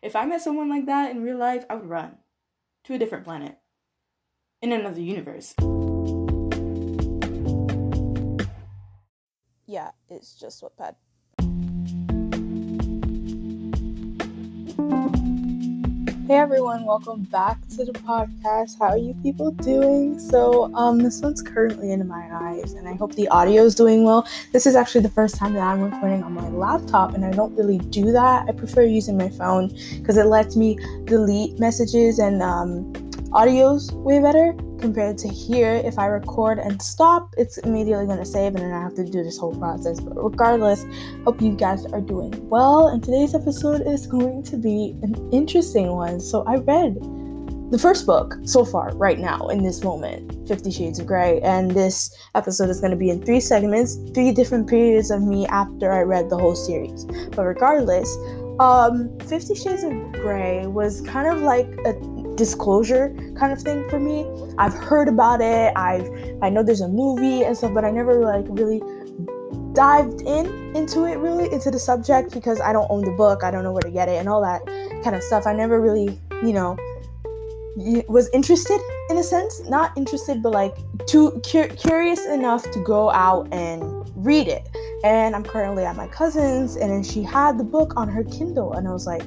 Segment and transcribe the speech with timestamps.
[0.00, 2.18] If I met someone like that in real life, I would run
[2.84, 3.58] to a different planet
[4.62, 5.54] in another universe.
[9.66, 10.94] Yeah, it's just Wattpad.
[16.28, 18.78] Hey everyone, welcome back to the podcast.
[18.78, 20.18] How are you people doing?
[20.18, 24.04] So, um, this one's currently in my eyes, and I hope the audio is doing
[24.04, 24.28] well.
[24.52, 27.56] This is actually the first time that I'm recording on my laptop, and I don't
[27.56, 28.46] really do that.
[28.46, 32.92] I prefer using my phone because it lets me delete messages and um,
[33.32, 35.82] audio's way better compared to here.
[35.84, 39.04] If I record and stop, it's immediately going to save, and then I have to
[39.04, 40.00] do this whole process.
[40.00, 40.84] But regardless,
[41.24, 42.88] hope you guys are doing well.
[42.88, 46.20] And today's episode is going to be an interesting one.
[46.20, 46.96] So I read
[47.70, 51.40] the first book so far, right now, in this moment, Fifty Shades of Grey.
[51.42, 55.46] And this episode is going to be in three segments, three different periods of me
[55.48, 57.04] after I read the whole series.
[57.04, 58.16] But regardless,
[58.58, 61.92] um, Fifty Shades of Grey was kind of like a
[62.38, 64.24] disclosure kind of thing for me.
[64.56, 65.72] I've heard about it.
[65.76, 66.08] I've
[66.40, 68.80] I know there's a movie and stuff, but I never like really
[69.74, 73.44] dived in into it really into the subject because I don't own the book.
[73.44, 74.64] I don't know where to get it and all that
[75.04, 75.46] kind of stuff.
[75.46, 76.78] I never really, you know,
[78.08, 83.10] was interested in a sense, not interested, but like too cu- curious enough to go
[83.10, 83.82] out and
[84.16, 84.68] read it.
[85.04, 88.88] And I'm currently at my cousin's, and she had the book on her Kindle, and
[88.88, 89.22] I was like,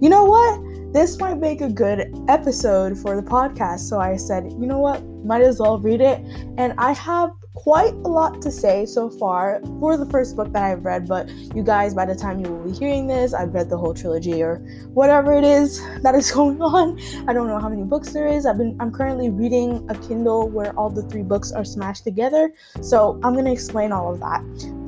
[0.00, 0.60] you know what?
[0.92, 3.80] This might make a good episode for the podcast.
[3.80, 6.18] So I said, you know what, might as well read it.
[6.58, 10.62] And I have quite a lot to say so far for the first book that
[10.62, 13.68] I've read, but you guys, by the time you will be hearing this, I've read
[13.68, 14.56] the whole trilogy or
[14.94, 16.98] whatever it is that is going on.
[17.28, 18.46] I don't know how many books there is.
[18.46, 22.52] I've been I'm currently reading a Kindle where all the three books are smashed together.
[22.80, 24.42] So I'm gonna explain all of that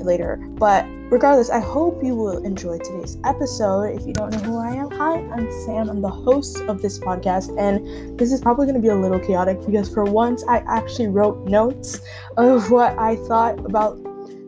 [0.04, 0.36] later.
[0.54, 3.82] But regardless, I hope you will enjoy today's episode.
[4.00, 5.90] If you don't know who I am, hi, I'm Sam.
[5.90, 9.60] I'm the host of this podcast, and this is probably gonna be a little chaotic
[9.66, 12.00] because for once I actually wrote notes
[12.38, 14.02] of what I thought about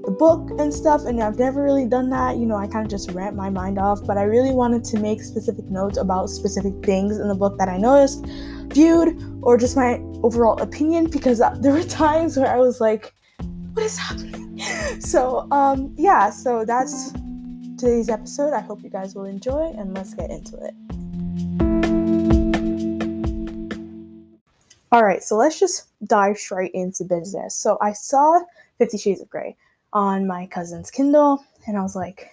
[0.06, 2.90] the book and stuff and I've never really done that you know I kind of
[2.90, 6.74] just rant my mind off but I really wanted to make specific notes about specific
[6.84, 8.26] things in the book that I noticed
[8.68, 13.14] viewed or just my overall opinion because uh, there were times where I was like
[13.72, 14.43] what is happening
[15.00, 17.12] so um yeah so that's
[17.78, 18.52] today's episode.
[18.52, 20.74] I hope you guys will enjoy and let's get into it.
[24.92, 27.56] All right so let's just dive straight into business.
[27.56, 28.40] So I saw
[28.78, 29.56] 50 Shades of Grey
[29.92, 32.30] on my cousin's Kindle, and I was like,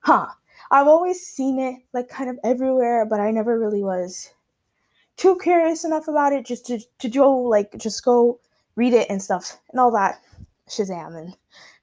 [0.00, 0.26] huh.
[0.72, 4.32] I've always seen it like kind of everywhere, but I never really was
[5.16, 8.38] too curious enough about it just to, to go like just go
[8.76, 10.22] read it and stuff and all that
[10.70, 11.36] Shazam and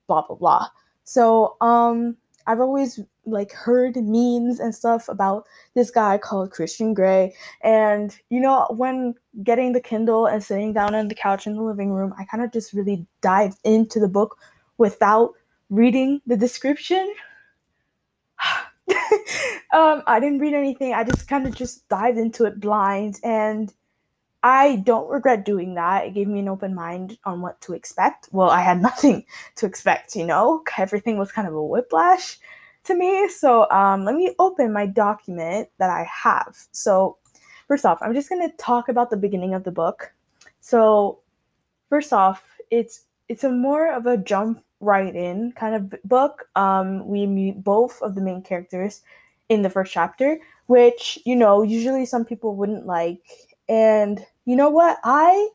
[0.07, 0.67] blah blah blah.
[1.03, 2.17] So um
[2.47, 7.35] I've always like heard memes and stuff about this guy called Christian Grey.
[7.61, 11.61] And you know, when getting the Kindle and sitting down on the couch in the
[11.61, 14.37] living room, I kind of just really dived into the book
[14.77, 15.33] without
[15.69, 17.13] reading the description.
[19.73, 20.93] um, I didn't read anything.
[20.93, 23.73] I just kind of just dived into it blind, and
[24.47, 26.05] I don't regret doing that.
[26.05, 28.29] It gave me an open mind on what to expect.
[28.31, 29.25] Well, I had nothing
[29.57, 30.63] to expect, you know.
[30.77, 32.39] Everything was kind of a whiplash
[32.85, 33.27] to me.
[33.27, 36.55] So um, let me open my document that I have.
[36.71, 37.17] So
[37.67, 40.13] first off, I'm just gonna talk about the beginning of the book.
[40.61, 41.19] So
[41.89, 42.41] first off,
[42.71, 46.47] it's it's a more of a jump right in kind of book.
[46.55, 49.01] Um, we meet both of the main characters
[49.49, 53.19] in the first chapter, which, you know, usually some people wouldn't like.
[53.67, 54.97] And you know what?
[55.03, 55.49] I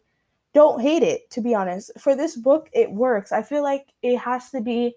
[0.53, 1.91] don't hate it, to be honest.
[1.99, 3.33] For this book, it works.
[3.33, 4.95] I feel like it has to be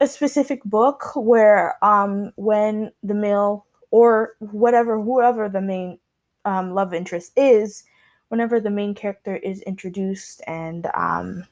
[0.00, 6.00] a specific book where um, when the male or whatever, whoever the main
[6.44, 7.84] um, love interest is,
[8.26, 11.44] whenever the main character is introduced and um,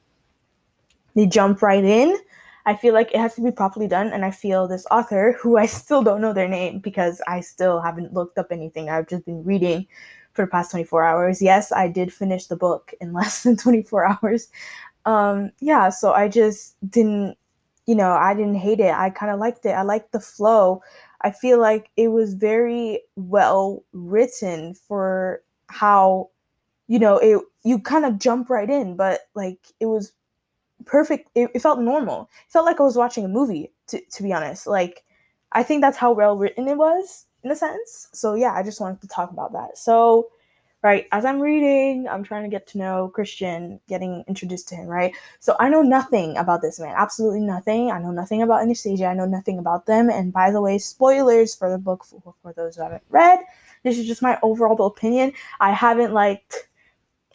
[1.14, 2.18] they jump right in.
[2.66, 5.56] I feel like it has to be properly done, and I feel this author, who
[5.56, 8.90] I still don't know their name because I still haven't looked up anything.
[8.90, 9.86] I've just been reading
[10.32, 11.42] for the past 24 hours.
[11.42, 14.48] Yes, I did finish the book in less than 24 hours.
[15.06, 17.36] Um, yeah, so I just didn't,
[17.86, 18.94] you know, I didn't hate it.
[18.94, 19.70] I kind of liked it.
[19.70, 20.82] I liked the flow.
[21.22, 26.30] I feel like it was very well written for how,
[26.88, 30.12] you know, it you kind of jump right in, but like it was
[30.86, 31.30] perfect.
[31.34, 32.30] It, it, felt normal.
[32.46, 33.70] It felt like I was watching a movie.
[33.88, 35.04] To to be honest, like
[35.52, 38.08] I think that's how well written it was in a sense.
[38.12, 39.78] So yeah, I just wanted to talk about that.
[39.78, 40.30] So
[40.82, 41.06] right?
[41.12, 45.14] As I'm reading, I'm trying to get to know Christian, getting introduced to him, right?
[45.38, 47.90] So I know nothing about this man, absolutely nothing.
[47.90, 49.06] I know nothing about Anastasia.
[49.06, 50.08] I know nothing about them.
[50.08, 53.40] And by the way, spoilers for the book for, for those who haven't read.
[53.82, 55.32] This is just my overall opinion.
[55.60, 56.70] I haven't like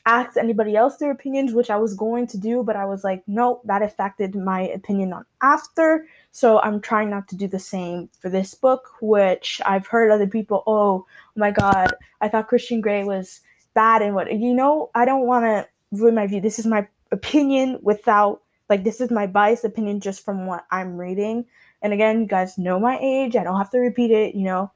[0.08, 3.24] asked anybody else their opinions, which I was going to do, but I was like,
[3.28, 6.08] nope, that affected my opinion on after.
[6.36, 10.28] So I'm trying not to do the same for this book, which I've heard other
[10.28, 11.06] people, oh, oh
[11.38, 13.40] my God, I thought Christian Grey was
[13.74, 16.42] bad and what, you know, I don't want to ruin my view.
[16.42, 20.98] This is my opinion without, like, this is my biased opinion just from what I'm
[20.98, 21.46] reading.
[21.82, 23.38] And again, you guys know my age.
[23.38, 24.72] I don't have to repeat it, you know.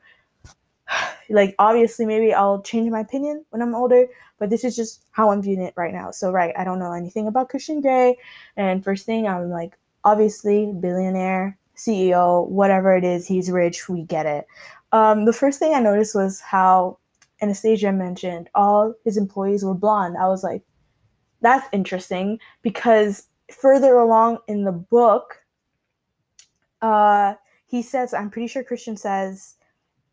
[1.29, 4.07] Like, obviously, maybe I'll change my opinion when I'm older,
[4.39, 6.09] but this is just how I'm viewing it right now.
[6.09, 8.17] So, right, I don't know anything about Christian Grey.
[8.55, 14.25] And first thing, I'm like, obviously, billionaire, CEO, whatever it is, he's rich, we get
[14.25, 14.45] it.
[14.91, 16.97] Um, the first thing I noticed was how
[17.41, 20.17] Anastasia mentioned all his employees were blonde.
[20.17, 20.63] I was like,
[21.41, 25.37] that's interesting because further along in the book,
[26.81, 27.35] uh,
[27.65, 29.55] he says, I'm pretty sure Christian says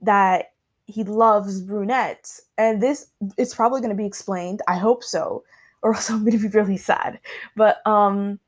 [0.02, 0.52] that
[0.86, 2.42] he loves brunettes.
[2.58, 3.08] And this
[3.38, 4.62] is probably going to be explained.
[4.68, 5.42] I hope so,
[5.82, 7.18] or else I'm going to be really sad.
[7.56, 8.38] But um,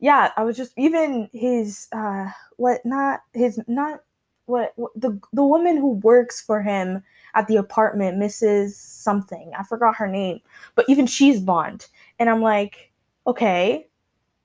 [0.00, 2.26] yeah, I was just even his uh,
[2.56, 4.00] what not his not
[4.46, 7.02] what, what the the woman who works for him
[7.34, 8.72] at the apartment, Mrs.
[8.72, 9.52] Something.
[9.58, 10.40] I forgot her name,
[10.74, 11.86] but even she's blonde,
[12.18, 12.92] and I'm like,
[13.26, 13.88] okay,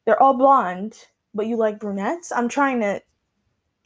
[0.06, 2.32] they're all blonde, but you like brunettes.
[2.32, 3.02] I'm trying to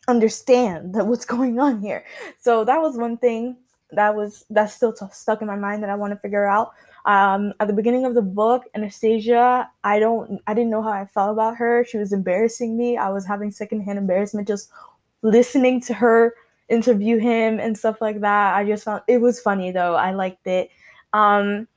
[0.08, 2.06] understand that what's going on here.
[2.40, 3.58] So that was one thing
[3.92, 6.72] that was that's still t- stuck in my mind that I want to figure out.
[7.06, 11.06] Um, at the beginning of the book, Anastasia, I don't, I didn't know how I
[11.06, 11.86] felt about her.
[11.86, 12.98] She was embarrassing me.
[12.98, 14.72] I was having secondhand embarrassment just
[15.22, 16.34] listening to her
[16.70, 18.56] interview him and stuff like that.
[18.56, 19.96] I just found it was funny though.
[19.96, 20.70] I liked it.
[21.14, 21.68] Um,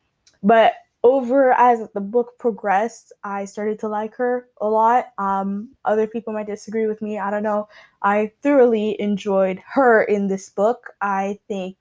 [0.43, 5.07] but over as the book progressed, I started to like her a lot.
[5.19, 7.19] Um, other people might disagree with me.
[7.19, 7.69] I don't know.
[8.03, 10.91] I thoroughly enjoyed her in this book.
[11.01, 11.77] I think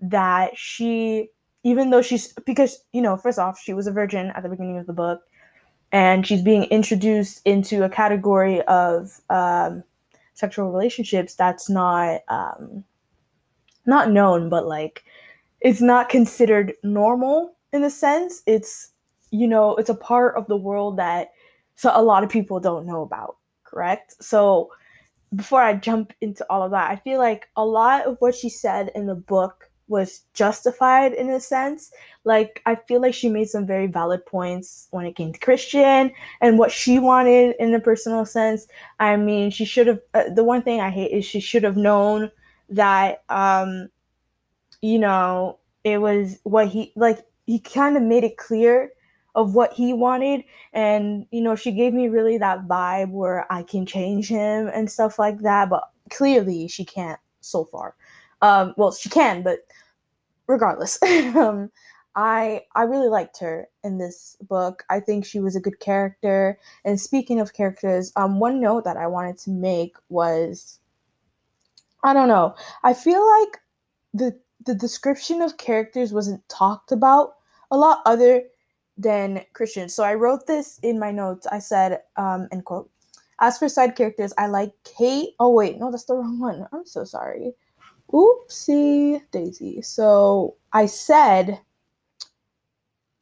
[0.00, 1.30] that she
[1.62, 4.78] even though she's because you know first off she was a virgin at the beginning
[4.78, 5.22] of the book
[5.92, 9.82] and she's being introduced into a category of um,
[10.34, 12.84] sexual relationships that's not um,
[13.86, 15.04] not known but like
[15.60, 18.42] it's not considered normal in a sense.
[18.46, 18.92] It's
[19.30, 21.30] you know it's a part of the world that
[21.76, 24.14] so a lot of people don't know about correct?
[24.22, 24.70] So
[25.36, 28.48] before i jump into all of that i feel like a lot of what she
[28.48, 31.90] said in the book was justified in a sense.
[32.24, 36.12] Like I feel like she made some very valid points when it came to Christian
[36.40, 38.68] and what she wanted in a personal sense.
[39.00, 40.00] I mean, she should have.
[40.14, 42.30] Uh, the one thing I hate is she should have known
[42.70, 43.88] that, um,
[44.80, 47.18] you know, it was what he like.
[47.46, 48.92] He kind of made it clear
[49.34, 53.62] of what he wanted and you know she gave me really that vibe where i
[53.62, 57.94] can change him and stuff like that but clearly she can't so far
[58.42, 59.60] um well she can but
[60.50, 61.02] regardless,
[61.36, 61.70] um,
[62.16, 64.84] I I really liked her in this book.
[64.90, 66.58] I think she was a good character.
[66.84, 70.80] And speaking of characters, um, one note that I wanted to make was,
[72.04, 72.54] I don't know.
[72.84, 73.58] I feel like
[74.12, 77.34] the the description of characters wasn't talked about
[77.70, 78.42] a lot other
[78.98, 79.88] than Christian.
[79.88, 81.46] So I wrote this in my notes.
[81.50, 82.90] I said, um, end quote.
[83.42, 85.30] As for side characters, I like Kate.
[85.38, 86.66] Oh wait, no, that's the wrong one.
[86.72, 87.54] I'm so sorry.
[88.12, 89.82] Oopsie daisy.
[89.82, 91.60] So I said,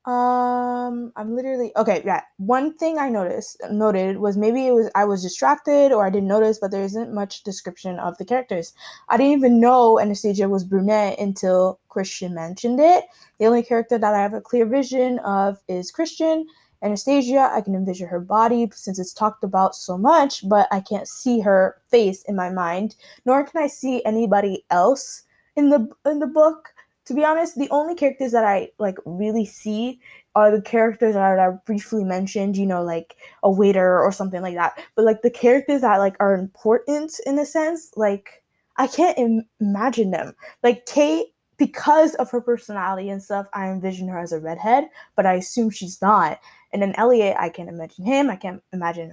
[0.09, 2.03] um, I'm literally okay.
[2.05, 6.11] Yeah, one thing I noticed noted was maybe it was I was distracted or I
[6.11, 8.73] didn't notice, but there isn't much description of the characters.
[9.11, 13.05] I didn't even know Anastasia was brunette until Christian mentioned it.
[13.39, 16.47] The only character that I have a clear vision of is Christian,
[16.83, 21.09] Anastasia, I can envision her body since it's talked about so much, but I can't
[21.09, 22.95] see her face in my mind,
[23.25, 25.25] nor can I see anybody else
[25.57, 26.69] in the in the book.
[27.07, 29.99] To be honest, the only characters that I like really see
[30.35, 34.55] are the characters that I briefly mentioned, you know, like a waiter or something like
[34.55, 34.79] that.
[34.95, 38.45] But like the characters that like are important in a sense, like
[38.77, 40.35] I can't Im- imagine them.
[40.63, 44.85] Like Kate because of her personality and stuff, I envision her as a redhead,
[45.17, 46.39] but I assume she's not.
[46.73, 48.31] And then Elliot, I can't imagine him.
[48.31, 49.13] I can't imagine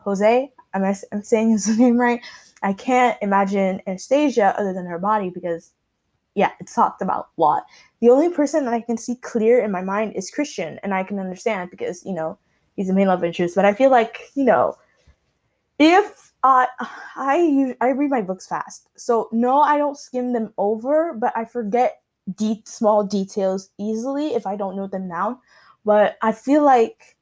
[0.00, 0.52] Jose.
[0.74, 2.20] Am I am saying his name right?
[2.62, 5.72] I can't imagine Anastasia other than her body because,
[6.34, 7.64] yeah, it's talked about a lot.
[8.00, 11.04] The only person that I can see clear in my mind is Christian, and I
[11.04, 12.38] can understand because you know
[12.76, 13.54] he's the main love interest.
[13.54, 14.76] But I feel like you know,
[15.78, 16.66] if I
[17.16, 21.44] I I read my books fast, so no, I don't skim them over, but I
[21.44, 22.02] forget
[22.36, 25.38] de- small details easily if I don't note them down.
[25.84, 27.16] But I feel like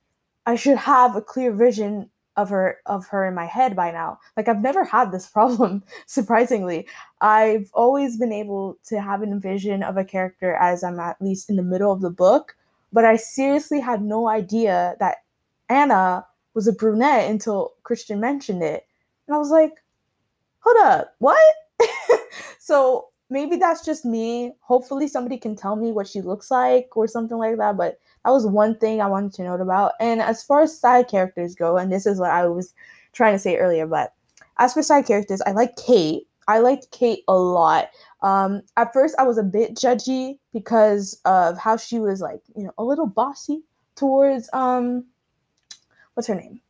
[0.46, 4.18] I should have a clear vision of her of her in my head by now.
[4.36, 6.86] Like I've never had this problem surprisingly.
[7.20, 11.50] I've always been able to have an vision of a character as I'm at least
[11.50, 12.56] in the middle of the book,
[12.92, 15.18] but I seriously had no idea that
[15.68, 18.86] Anna was a brunette until Christian mentioned it.
[19.26, 19.72] And I was like,
[20.60, 21.14] "Hold up.
[21.18, 21.54] What?"
[22.58, 24.52] so maybe that's just me.
[24.60, 28.30] Hopefully somebody can tell me what she looks like or something like that, but that
[28.30, 29.92] was one thing I wanted to note about.
[29.98, 32.74] And as far as side characters go, and this is what I was
[33.12, 34.12] trying to say earlier, but
[34.58, 36.28] as for side characters, I like Kate.
[36.46, 37.88] I liked Kate a lot.
[38.20, 42.64] Um, at first, I was a bit judgy because of how she was like, you
[42.64, 43.62] know, a little bossy
[43.96, 45.06] towards um,
[46.14, 46.60] what's her name,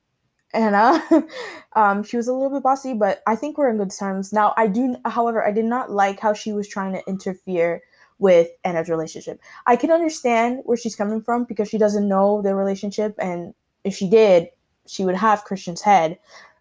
[0.52, 1.02] Anna.
[1.74, 4.54] um, she was a little bit bossy, but I think we're in good terms now.
[4.56, 7.82] I do, however, I did not like how she was trying to interfere
[8.18, 9.40] with Anna's relationship.
[9.66, 13.54] I can understand where she's coming from because she doesn't know their relationship, and
[13.84, 14.48] if she did,
[14.86, 16.18] she would have Christian's head.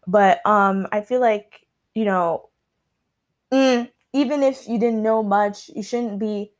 [0.07, 2.49] But um, I feel like you know,
[3.51, 6.51] mm, even if you didn't know much, you shouldn't be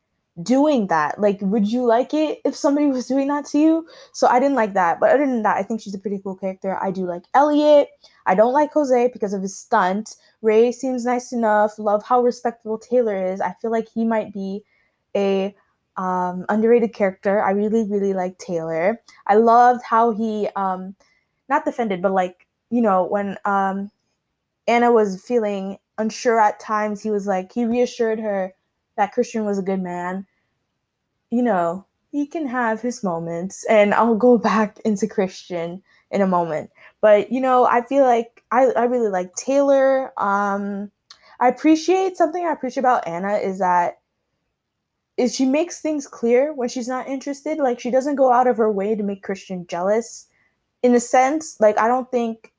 [0.42, 1.20] doing that.
[1.20, 3.88] Like, would you like it if somebody was doing that to you?
[4.14, 5.00] So I didn't like that.
[5.00, 6.78] But other than that, I think she's a pretty cool character.
[6.82, 7.90] I do like Elliot.
[8.26, 10.16] I don't like Jose because of his stunt.
[10.42, 11.78] Ray seems nice enough.
[11.78, 13.42] Love how respectable Taylor is.
[13.42, 14.64] I feel like he might be
[15.16, 15.54] a
[15.98, 17.44] um, underrated character.
[17.44, 19.02] I really, really like Taylor.
[19.28, 20.96] I loved how he, um,
[21.50, 23.92] not defended, but like, you know, when um,
[24.68, 28.54] Anna was feeling unsure at times, he was like, he reassured her
[29.01, 30.27] that Christian was a good man.
[31.31, 35.81] You know, he can have his moments, and I'll go back into Christian
[36.12, 36.70] in a moment.
[37.01, 40.13] But, you know, I feel like I, I really like Taylor.
[40.22, 40.91] Um,
[41.39, 43.98] I appreciate something I appreciate about Anna is that
[45.17, 47.58] is she makes things clear when she's not interested.
[47.58, 50.27] Like she doesn't go out of her way to make Christian jealous.
[50.84, 52.53] In a sense, like I don't think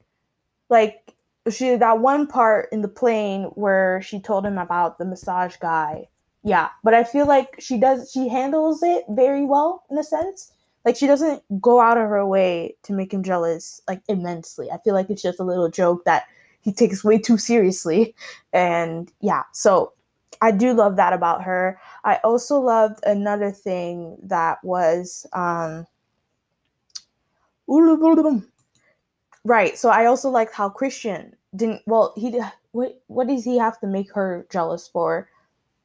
[0.68, 1.14] like
[1.50, 6.08] she that one part in the plane where she told him about the massage guy.
[6.44, 10.52] Yeah, but I feel like she does she handles it very well in a sense.
[10.84, 14.70] Like she doesn't go out of her way to make him jealous like immensely.
[14.70, 16.24] I feel like it's just a little joke that
[16.60, 18.14] he takes way too seriously.
[18.52, 19.92] And yeah, so
[20.42, 21.78] I do love that about her.
[22.04, 25.86] I also loved another thing that was um
[29.44, 29.76] right.
[29.78, 32.40] So I also liked how Christian didn't well he
[32.72, 35.28] what what does he have to make her jealous for?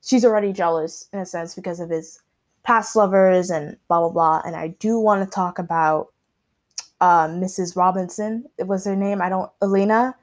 [0.02, 2.22] She's already jealous in a sense because of his
[2.64, 4.42] past lovers and blah blah blah.
[4.46, 6.08] And I do want to talk about
[7.02, 7.76] uh, Mrs.
[7.76, 8.46] Robinson.
[8.58, 9.22] It was her name.
[9.22, 10.16] I don't Elena.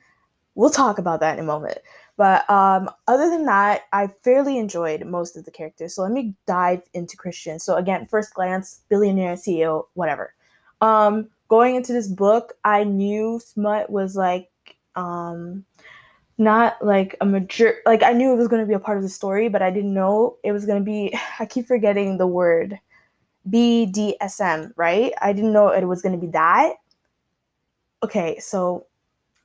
[0.54, 1.78] We'll talk about that in a moment.
[2.16, 5.94] But um, other than that, I fairly enjoyed most of the characters.
[5.94, 7.58] So let me dive into Christian.
[7.58, 10.32] So again, first glance, billionaire, CEO, whatever.
[10.80, 14.48] Um, going into this book, I knew Smut was like
[14.94, 15.64] um,
[16.38, 17.76] not like a major.
[17.86, 19.70] Like I knew it was going to be a part of the story, but I
[19.70, 21.16] didn't know it was going to be.
[21.38, 22.78] I keep forgetting the word
[23.50, 24.72] BDSM.
[24.76, 25.12] Right?
[25.20, 26.74] I didn't know it was going to be that.
[28.02, 28.86] Okay, so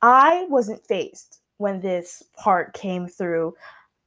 [0.02, 3.54] I wasn't fazed when this part came through.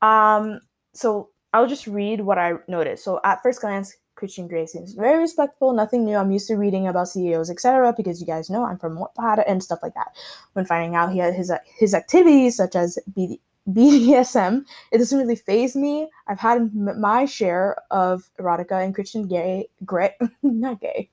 [0.02, 0.60] Um,
[0.94, 3.04] so I'll just read what I noticed.
[3.04, 6.16] So at first glance, Christian Grey seems very respectful, nothing new.
[6.16, 9.64] I'm used to reading about CEOs, etc., because you guys know I'm from Wattpad and
[9.64, 10.16] stuff like that.
[10.54, 13.40] When finding out he had his his activities such as BD,
[13.70, 16.10] BDSM, it doesn't really faze me.
[16.28, 21.10] I've had my share of erotica, and Christian Gay, Gray, not gay,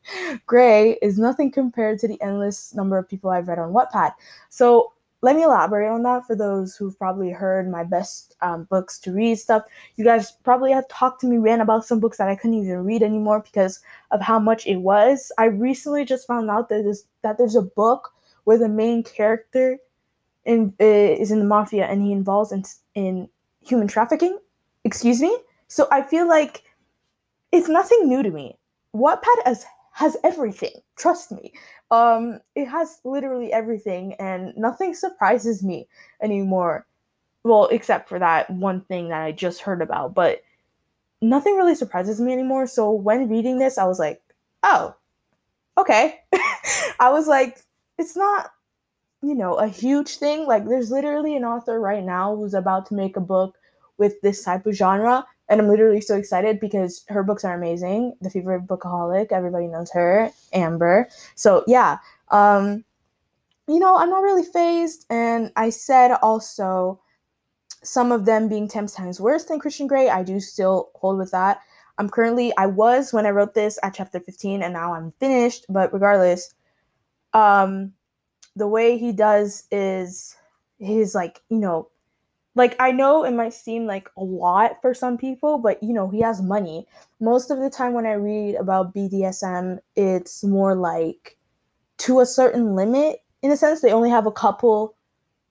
[0.47, 4.13] Grey is nothing compared to the endless number of people I've read on Wattpad.
[4.49, 8.99] So let me elaborate on that for those who've probably heard my best um, books
[9.01, 9.65] to read stuff.
[9.97, 12.85] You guys probably have talked to me, ran about some books that I couldn't even
[12.85, 15.31] read anymore because of how much it was.
[15.37, 18.13] I recently just found out that there's, that there's a book
[18.45, 19.79] where the main character
[20.47, 23.29] in, uh, is in the mafia and he involves in, in
[23.63, 24.39] human trafficking.
[24.85, 25.37] Excuse me?
[25.69, 26.63] So I feel like
[27.53, 28.57] it's nothing new to me.
[28.97, 29.67] Wattpad has
[30.01, 30.73] has everything.
[30.97, 31.53] Trust me.
[31.91, 35.89] Um, it has literally everything, and nothing surprises me
[36.23, 36.87] anymore.
[37.45, 40.41] Well, except for that one thing that I just heard about, but
[41.21, 42.67] nothing really surprises me anymore.
[42.67, 44.23] So when reading this, I was like,
[44.63, 44.95] oh,
[45.77, 46.21] okay.
[46.99, 47.63] I was like,
[47.99, 48.53] it's not,
[49.23, 50.47] you know, a huge thing.
[50.47, 53.59] Like, there's literally an author right now who's about to make a book
[53.99, 58.15] with this type of genre, and I'm literally so excited because her books are amazing.
[58.21, 61.09] The Favorite Bookaholic, everybody knows her, Amber.
[61.35, 61.99] So yeah,
[62.31, 62.85] um,
[63.67, 65.07] you know, I'm not really fazed.
[65.11, 67.01] And I said also
[67.83, 70.09] some of them being 10 times worse than Christian Grey.
[70.09, 71.61] I do still hold with that.
[71.99, 75.67] I'm currently, I was when I wrote this at chapter 15, and now I'm finished.
[75.69, 76.55] But regardless,
[77.35, 77.93] um,
[78.57, 80.37] the way he does is
[80.79, 81.89] his like, you know,
[82.55, 86.09] like I know it might seem like a lot for some people, but you know,
[86.09, 86.87] he has money.
[87.21, 91.37] Most of the time when I read about BDSM, it's more like
[91.99, 93.81] to a certain limit in a sense.
[93.81, 94.95] They only have a couple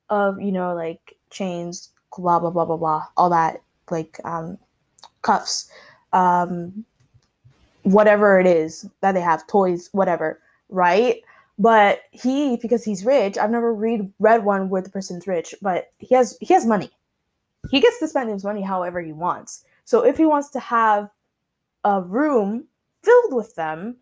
[0.09, 4.57] of, you know, like chains, blah blah blah blah blah, all that like um
[5.21, 5.69] cuffs,
[6.13, 6.85] um
[7.83, 10.39] whatever it is that they have, toys, whatever,
[10.69, 11.23] right?
[11.59, 15.91] But he, because he's rich, I've never read read one where the person's rich, but
[15.99, 16.89] he has he has money.
[17.69, 19.65] He gets to spend his money however he wants.
[19.83, 21.09] So if he wants to have
[21.83, 22.65] a room
[23.03, 23.97] filled with them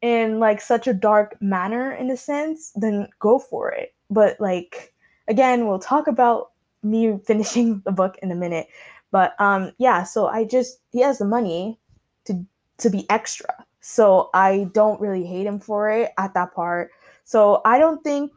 [0.00, 3.94] in like such a dark manner in a sense, then go for it.
[4.10, 4.94] But like
[5.28, 8.68] again, we'll talk about me finishing the book in a minute.
[9.10, 11.78] But um yeah, so I just he has the money
[12.24, 12.46] to
[12.78, 13.66] to be extra.
[13.86, 16.90] So I don't really hate him for it at that part.
[17.22, 18.32] So I don't think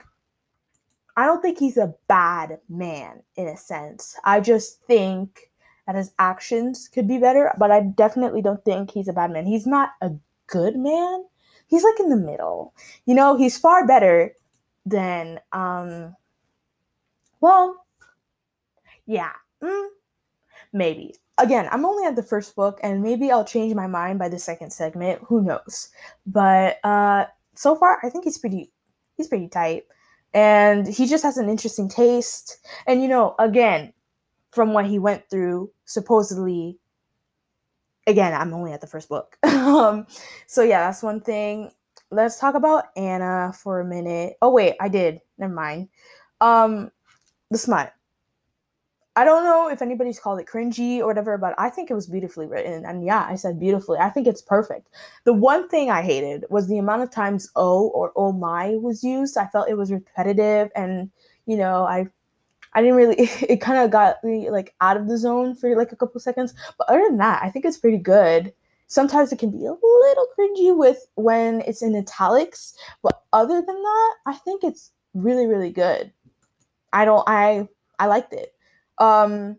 [1.16, 4.18] I don't think he's a bad man in a sense.
[4.26, 5.50] I just think
[5.86, 9.46] that his actions could be better, but I definitely don't think he's a bad man.
[9.46, 10.12] He's not a
[10.48, 11.24] good man.
[11.68, 12.74] He's like in the middle.
[13.06, 14.34] You know, he's far better
[14.86, 16.14] than um
[17.40, 17.86] well,
[19.06, 19.32] yeah.
[19.64, 19.88] Mm,
[20.74, 24.30] maybe again, I'm only at the first book, and maybe I'll change my mind by
[24.30, 25.22] the second segment.
[25.26, 25.90] Who knows?
[26.26, 27.26] But uh,
[27.56, 28.72] so far, I think he's pretty
[29.16, 29.86] he's pretty tight,
[30.34, 32.60] and he just has an interesting taste.
[32.88, 33.94] And you know, again,
[34.52, 36.80] from what he went through, supposedly.
[38.08, 39.38] Again, I'm only at the first book.
[39.44, 40.08] um,
[40.48, 41.72] so yeah, that's one thing.
[42.10, 44.38] Let's talk about Anna for a minute.
[44.42, 45.20] Oh wait, I did.
[45.38, 45.90] Never mind.
[46.40, 46.90] Um,
[47.52, 47.94] the smut.
[49.18, 52.06] I don't know if anybody's called it cringy or whatever, but I think it was
[52.06, 52.86] beautifully written.
[52.86, 53.98] And yeah, I said beautifully.
[53.98, 54.90] I think it's perfect.
[55.24, 59.04] The one thing I hated was the amount of times oh or oh my was
[59.04, 59.36] used.
[59.36, 61.10] I felt it was repetitive and
[61.48, 62.06] you know, I
[62.74, 63.16] I didn't really
[63.50, 66.54] it kind of got me like out of the zone for like a couple seconds.
[66.78, 68.54] But other than that, I think it's pretty good.
[68.86, 73.82] Sometimes it can be a little cringy with when it's in italics, but other than
[73.82, 76.14] that, I think it's really really good.
[76.94, 78.54] I don't I I liked it.
[79.00, 79.58] Um,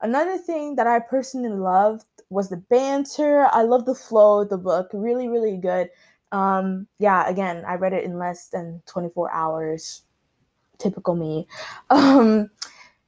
[0.00, 3.46] another thing that I personally loved was the banter.
[3.52, 4.90] I love the flow of the book.
[4.92, 5.90] Really, really good.
[6.32, 10.02] Um, yeah, again, I read it in less than 24 hours.
[10.78, 11.46] Typical me.
[11.90, 12.50] Um,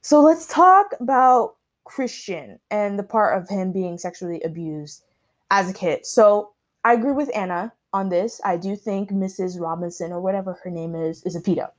[0.01, 5.03] so let's talk about Christian and the part of him being sexually abused
[5.51, 6.05] as a kid.
[6.05, 6.51] So
[6.85, 8.39] I agree with Anna on this.
[8.45, 9.59] I do think Mrs.
[9.59, 11.69] Robinson or whatever her name is is a pedo.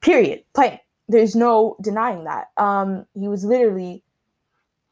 [0.00, 0.44] Period.
[0.54, 2.48] Plain there's no denying that.
[2.56, 4.04] Um, he was literally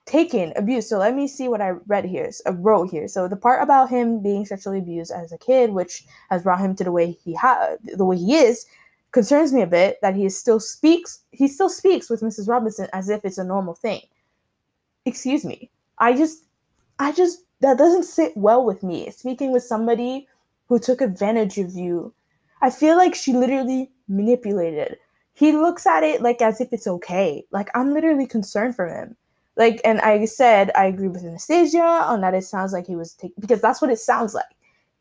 [0.07, 0.89] taken, abused.
[0.89, 3.09] So let me see what I read here, uh, wrote here.
[3.09, 6.75] So the part about him being sexually abused as a kid, which has brought him
[6.77, 8.67] to the way he ha- the way he is,
[9.13, 9.99] concerns me a bit.
[10.03, 12.49] That he still speaks, he still speaks with Mrs.
[12.49, 14.01] Robinson as if it's a normal thing.
[15.05, 15.71] Excuse me.
[15.99, 16.45] I just,
[16.99, 19.11] I just that doesn't sit well with me.
[19.11, 20.29] Speaking with somebody
[20.69, 22.15] who took advantage of you,
[22.63, 24.99] I feel like she literally manipulated
[25.37, 27.45] he looks at it like as if it's okay.
[27.51, 29.17] Like I'm literally concerned for him.
[29.55, 32.35] Like, and I said I agree with Anastasia on that.
[32.35, 34.47] It sounds like he was taking because that's what it sounds like.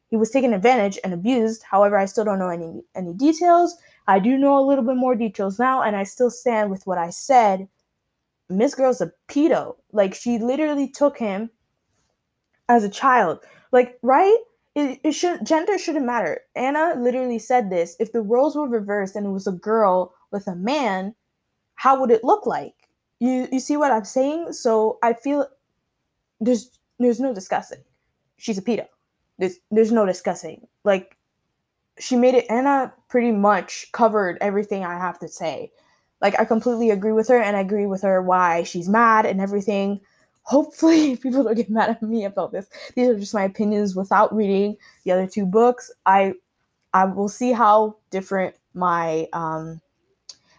[0.10, 1.64] He was taken advantage and abused.
[1.64, 3.78] However, I still don't know any any details.
[4.08, 6.98] I do know a little bit more details now, and I still stand with what
[6.98, 7.70] I said.
[8.50, 9.78] Miss Girl's a pedo.
[9.94, 11.50] Like she literally took him
[12.68, 13.40] as a child.
[13.72, 14.38] Like, right?
[14.76, 16.42] It, it should gender shouldn't matter.
[16.58, 17.96] Anna literally said this.
[18.02, 21.16] If the roles were reversed and it was a girl with a man,
[21.76, 22.74] how would it look like?
[23.20, 24.54] You you see what I'm saying?
[24.54, 25.48] So I feel
[26.40, 27.84] there's there's no discussing.
[28.38, 28.88] She's a pedo.
[29.40, 30.68] There's there's no discussing.
[30.84, 31.18] Like
[32.00, 35.72] she made it Anna pretty much covered everything I have to say.
[36.22, 39.42] Like I completely agree with her and I agree with her why she's mad and
[39.42, 40.02] everything.
[40.44, 42.68] Hopefully people don't get mad at me about this.
[42.96, 45.92] These are just my opinions without reading the other two books.
[46.06, 46.34] I
[46.94, 49.82] I will see how different my um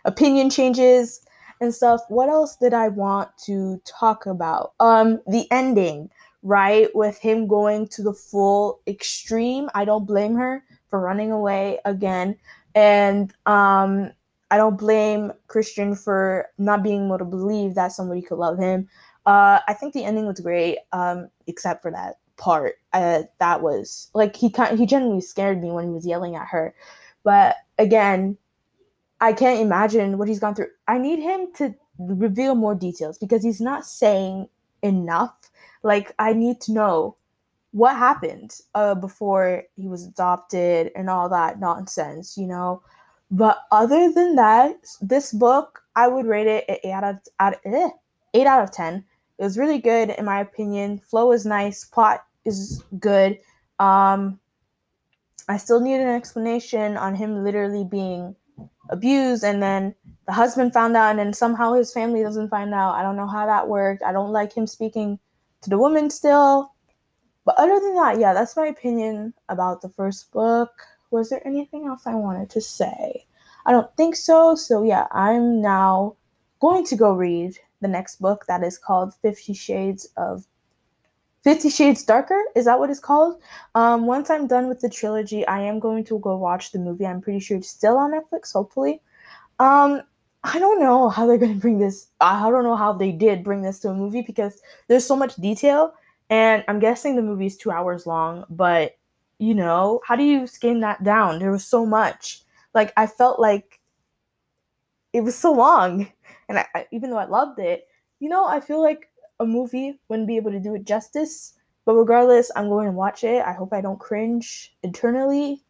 [0.06, 1.20] opinion changes
[1.60, 2.00] and stuff.
[2.08, 4.72] What else did I want to talk about?
[4.80, 6.10] Um, the ending,
[6.42, 6.88] right?
[6.94, 9.68] With him going to the full extreme.
[9.74, 12.36] I don't blame her for running away again.
[12.74, 14.12] And um,
[14.50, 18.88] I don't blame Christian for not being able to believe that somebody could love him.
[19.24, 22.74] Uh, I think the ending was great, um, except for that part.
[22.92, 26.46] Uh, that was like he kind he genuinely scared me when he was yelling at
[26.46, 26.74] her.
[27.24, 28.38] But again,
[29.20, 30.70] I can't imagine what he's gone through.
[30.88, 34.48] I need him to reveal more details because he's not saying
[34.82, 35.34] enough.
[35.82, 37.16] Like I need to know
[37.72, 42.82] what happened uh, before he was adopted and all that nonsense, you know.
[43.30, 47.20] But other than that, this book I would rate it eight out of
[47.64, 47.88] eh,
[48.34, 49.04] eight out of ten.
[49.38, 50.98] It was really good in my opinion.
[50.98, 53.38] Flow is nice, plot is good.
[53.78, 54.38] Um,
[55.48, 58.34] I still need an explanation on him literally being
[58.90, 59.94] abused and then
[60.26, 62.94] the husband found out and then somehow his family doesn't find out.
[62.94, 64.02] I don't know how that worked.
[64.02, 65.18] I don't like him speaking
[65.62, 66.72] to the woman still.
[67.44, 70.70] But other than that, yeah, that's my opinion about the first book.
[71.10, 73.26] Was there anything else I wanted to say?
[73.66, 74.56] I don't think so.
[74.56, 76.16] So yeah, I'm now
[76.60, 80.46] going to go read the next book that is called Fifty Shades of
[81.46, 82.42] Fifty Shades Darker.
[82.56, 83.40] Is that what it's called?
[83.76, 87.06] Um, once I'm done with the trilogy, I am going to go watch the movie.
[87.06, 89.00] I'm pretty sure it's still on Netflix, hopefully.
[89.60, 90.02] Um,
[90.42, 92.08] I don't know how they're gonna bring this.
[92.20, 95.36] I don't know how they did bring this to a movie because there's so much
[95.36, 95.94] detail,
[96.30, 98.44] and I'm guessing the movie is two hours long.
[98.50, 98.96] But
[99.38, 101.38] you know, how do you skim that down?
[101.38, 102.42] There was so much.
[102.74, 103.78] Like I felt like
[105.12, 106.10] it was so long,
[106.48, 107.86] and I, I, even though I loved it,
[108.18, 109.08] you know, I feel like
[109.40, 111.54] a movie wouldn't be able to do it justice.
[111.84, 113.44] But regardless, I'm going to watch it.
[113.44, 115.62] I hope I don't cringe internally,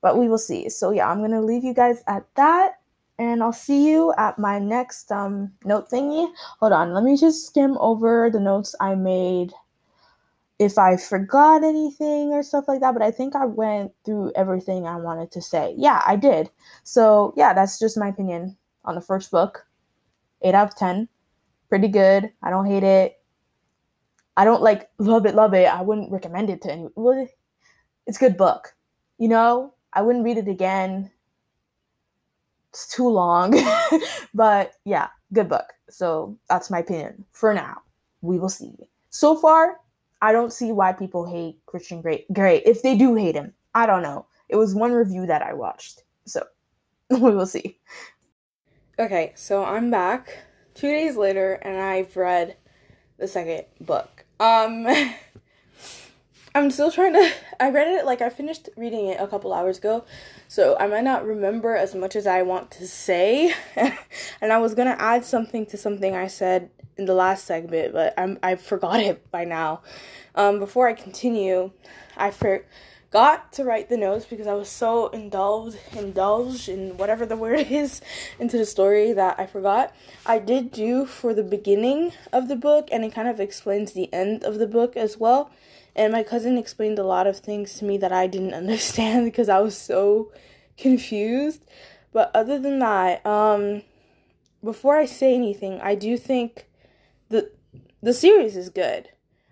[0.00, 0.68] but we will see.
[0.68, 2.78] So yeah, I'm gonna leave you guys at that,
[3.18, 6.32] and I'll see you at my next um note thingy.
[6.60, 9.52] Hold on, let me just skim over the notes I made.
[10.60, 14.86] If I forgot anything or stuff like that, but I think I went through everything
[14.86, 15.74] I wanted to say.
[15.76, 16.50] Yeah, I did.
[16.84, 19.66] So yeah, that's just my opinion on the first book.
[20.42, 21.08] Eight out of ten
[21.68, 22.30] pretty good.
[22.42, 23.18] I don't hate it.
[24.36, 25.66] I don't like love it, love it.
[25.66, 26.92] I wouldn't recommend it to anyone.
[26.94, 27.28] Well,
[28.06, 28.74] it's good book.
[29.18, 31.10] You know, I wouldn't read it again.
[32.70, 33.58] It's too long.
[34.34, 35.72] but yeah, good book.
[35.88, 37.80] So that's my opinion for now.
[38.20, 38.74] We will see.
[39.08, 39.78] So far,
[40.20, 42.26] I don't see why people hate Christian Grey.
[42.32, 42.64] Great.
[42.66, 44.26] If they do hate him, I don't know.
[44.48, 46.02] It was one review that I watched.
[46.26, 46.44] So
[47.10, 47.78] we will see.
[48.98, 50.45] Okay, so I'm back
[50.76, 52.56] two days later and I've read
[53.18, 54.24] the second book.
[54.38, 54.86] Um
[56.54, 59.78] I'm still trying to I read it like I finished reading it a couple hours
[59.78, 60.04] ago.
[60.48, 63.54] So I might not remember as much as I want to say.
[63.76, 68.14] and I was to add something to something I said in the last segment, but
[68.16, 69.82] I'm I forgot it by now.
[70.34, 71.72] Um before I continue,
[72.16, 72.64] I for
[73.10, 77.66] got to write the notes because I was so indulged, indulged in whatever the word
[77.70, 78.00] is
[78.38, 79.94] into the story that I forgot.
[80.24, 84.12] I did do for the beginning of the book, and it kind of explains the
[84.12, 85.50] end of the book as well.
[85.94, 89.48] And my cousin explained a lot of things to me that I didn't understand because
[89.48, 90.32] I was so
[90.76, 91.64] confused.
[92.12, 93.82] But other than that, um,
[94.62, 96.66] before I say anything, I do think
[97.28, 97.50] the
[98.02, 99.08] the series is good.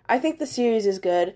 [0.08, 1.34] I think the series is good.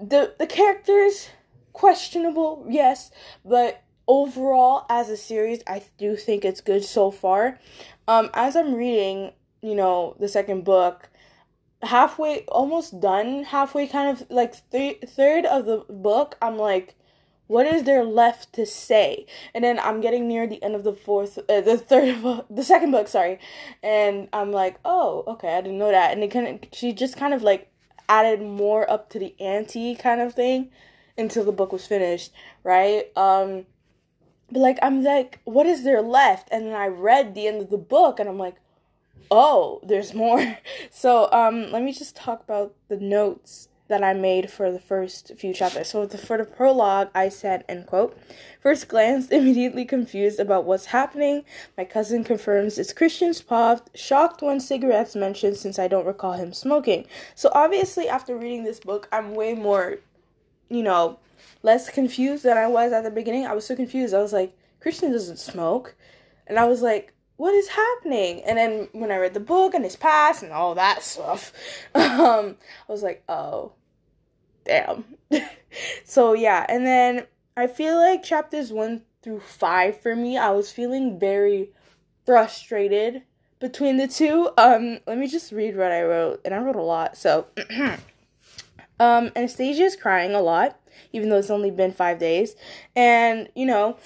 [0.00, 1.30] The the characters
[1.76, 3.10] questionable, yes,
[3.44, 7.58] but overall as a series, I do think it's good so far.
[8.08, 11.10] Um, as I'm reading, you know, the second book,
[11.82, 16.94] halfway, almost done, halfway, kind of like th- third of the book, I'm like,
[17.46, 19.26] what is there left to say?
[19.54, 22.64] And then I'm getting near the end of the fourth, uh, the third, book, the
[22.64, 23.38] second book, sorry,
[23.82, 27.18] and I'm like, oh, okay, I didn't know that, and it kind of, she just
[27.18, 27.70] kind of like
[28.08, 30.70] added more up to the ante kind of thing
[31.18, 32.32] until the book was finished,
[32.64, 33.10] right?
[33.16, 33.66] Um
[34.50, 36.48] but like I'm like, what is there left?
[36.50, 38.56] And then I read the end of the book and I'm like,
[39.30, 40.58] oh, there's more.
[40.90, 45.32] So um let me just talk about the notes that I made for the first
[45.36, 45.88] few chapters.
[45.88, 48.18] So the, for the prologue, I said, end quote,
[48.60, 51.44] first glance, immediately confused about what's happening.
[51.76, 56.52] My cousin confirms it's Christian's pop, shocked when cigarettes mentioned since I don't recall him
[56.52, 57.06] smoking.
[57.34, 59.98] So obviously after reading this book, I'm way more
[60.68, 61.18] you know,
[61.62, 63.46] less confused than I was at the beginning.
[63.46, 64.14] I was so confused.
[64.14, 65.94] I was like, Christian doesn't smoke.
[66.46, 68.42] And I was like, what is happening?
[68.42, 71.52] And then when I read the book and his past and all that stuff,
[71.94, 72.56] um,
[72.88, 73.72] I was like, oh,
[74.64, 75.04] damn.
[76.04, 77.26] so yeah, and then
[77.56, 81.70] I feel like chapters one through five for me, I was feeling very
[82.24, 83.22] frustrated
[83.58, 84.50] between the two.
[84.56, 87.16] Um, let me just read what I wrote, and I wrote a lot.
[87.16, 87.46] So
[88.98, 90.78] Um, Anastasia is crying a lot,
[91.12, 92.56] even though it's only been five days.
[92.94, 93.98] And, you know,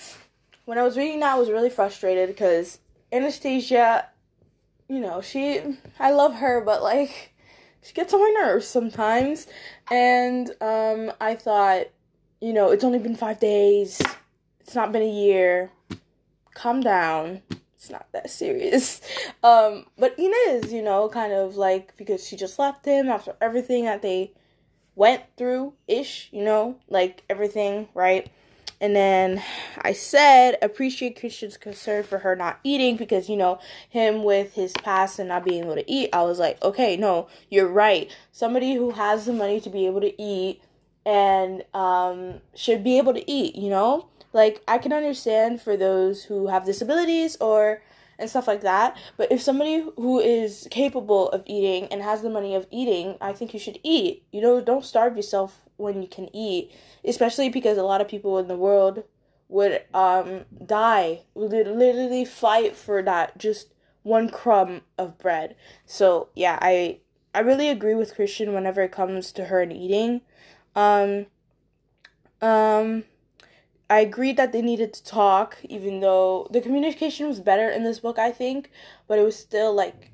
[0.64, 2.80] when I was reading that, I was really frustrated because
[3.12, 4.08] Anastasia,
[4.88, 5.60] you know, she,
[5.98, 7.32] I love her, but like,
[7.82, 9.46] she gets on my nerves sometimes.
[9.90, 11.86] And, um, I thought,
[12.40, 14.00] you know, it's only been five days,
[14.60, 15.70] it's not been a year.
[16.54, 17.42] Calm down.
[17.74, 19.00] it's not that serious.
[19.42, 23.86] Um, but is, you know, kind of like because she just left him after everything
[23.86, 24.34] that they
[25.00, 28.28] went through ish, you know, like everything, right?
[28.82, 29.42] And then
[29.80, 34.72] I said, appreciate Christian's concern for her not eating because, you know, him with his
[34.72, 36.10] past and not being able to eat.
[36.12, 38.14] I was like, okay, no, you're right.
[38.30, 40.62] Somebody who has the money to be able to eat
[41.06, 44.06] and um, should be able to eat, you know?
[44.34, 47.80] Like, I can understand for those who have disabilities or
[48.20, 48.96] and stuff like that.
[49.16, 53.32] But if somebody who is capable of eating and has the money of eating, I
[53.32, 54.24] think you should eat.
[54.30, 56.70] You know, don't starve yourself when you can eat,
[57.04, 59.04] especially because a lot of people in the world
[59.48, 65.56] would um die, would literally fight for that just one crumb of bread.
[65.86, 66.98] So, yeah, I
[67.34, 70.20] I really agree with Christian whenever it comes to her and eating.
[70.76, 71.26] Um
[72.40, 73.04] um
[73.90, 77.98] I agreed that they needed to talk, even though the communication was better in this
[77.98, 78.70] book, I think,
[79.08, 80.12] but it was still like,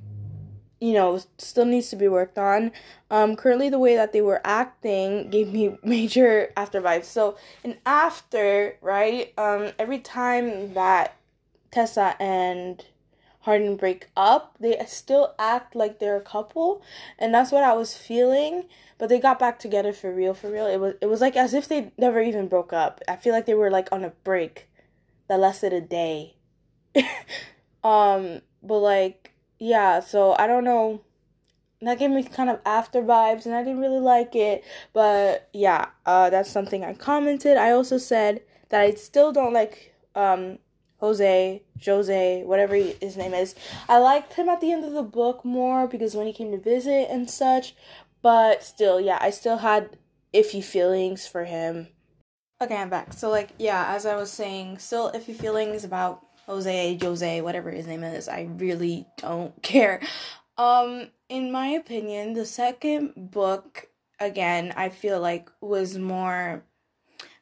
[0.81, 2.73] you know, still needs to be worked on.
[3.11, 7.05] Um, currently, the way that they were acting gave me major after vibes.
[7.05, 11.17] So, in after, right, um, every time that
[11.71, 12.83] Tessa and
[13.47, 16.83] Hardin break up, they still act like they're a couple,
[17.19, 18.65] and that's what I was feeling
[18.99, 20.67] but they got back together for real for real.
[20.67, 23.01] It was it was like as if they never even broke up.
[23.09, 24.69] I feel like they were like on a break
[25.29, 26.37] that lasted a day.
[27.85, 31.03] Um but like yeah so i don't know.
[31.83, 35.91] That gave me kind of after vibes and i didn't really like it but yeah
[36.05, 37.57] uh that's something i commented.
[37.57, 40.59] I also said that i still don't like um
[40.99, 43.55] Jose, Jose, whatever his name is.
[43.89, 46.59] I liked him at the end of the book more because when he came to
[46.59, 47.75] visit and such,
[48.23, 49.99] but still, yeah, I still had
[50.33, 51.89] iffy feelings for him.
[52.63, 53.13] Okay, I'm back.
[53.13, 57.87] So, like, yeah, as I was saying, still iffy feelings about Jose, Jose, whatever his
[57.87, 58.29] name is.
[58.29, 60.01] I really don't care.
[60.57, 66.65] Um, in my opinion, the second book, again, I feel like was more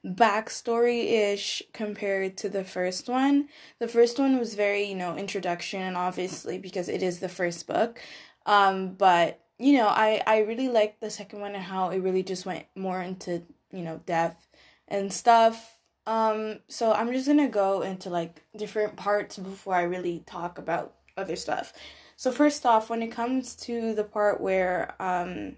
[0.05, 3.49] backstory ish compared to the first one.
[3.79, 7.67] The first one was very, you know, introduction, and obviously, because it is the first
[7.67, 7.99] book.
[8.47, 12.23] Um, but you know, I I really liked the second one and how it really
[12.23, 14.47] just went more into you know death
[14.89, 15.79] and stuff.
[16.07, 20.95] Um, so I'm just gonna go into like different parts before I really talk about
[21.17, 21.73] other stuff.
[22.17, 25.57] So first off, when it comes to the part where um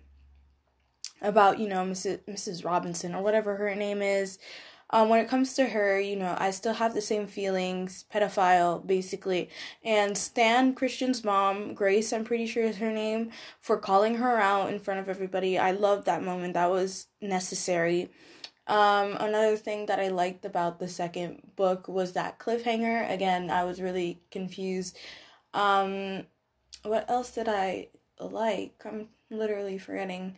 [1.20, 2.20] about you know Mrs.
[2.29, 2.64] Mrs.
[2.64, 4.38] Robinson or whatever her name is,
[4.90, 8.87] um, when it comes to her, you know, I still have the same feelings, pedophile,
[8.87, 9.50] basically.
[9.83, 14.72] And Stan Christian's mom, Grace, I'm pretty sure is her name, for calling her out
[14.72, 15.59] in front of everybody.
[15.59, 16.55] I love that moment.
[16.55, 18.11] That was necessary.
[18.68, 23.11] Um, another thing that I liked about the second book was that cliffhanger.
[23.11, 24.96] Again, I was really confused.
[25.52, 26.26] Um,
[26.85, 27.88] what else did I
[28.20, 28.83] like?
[28.85, 30.37] I'm literally forgetting.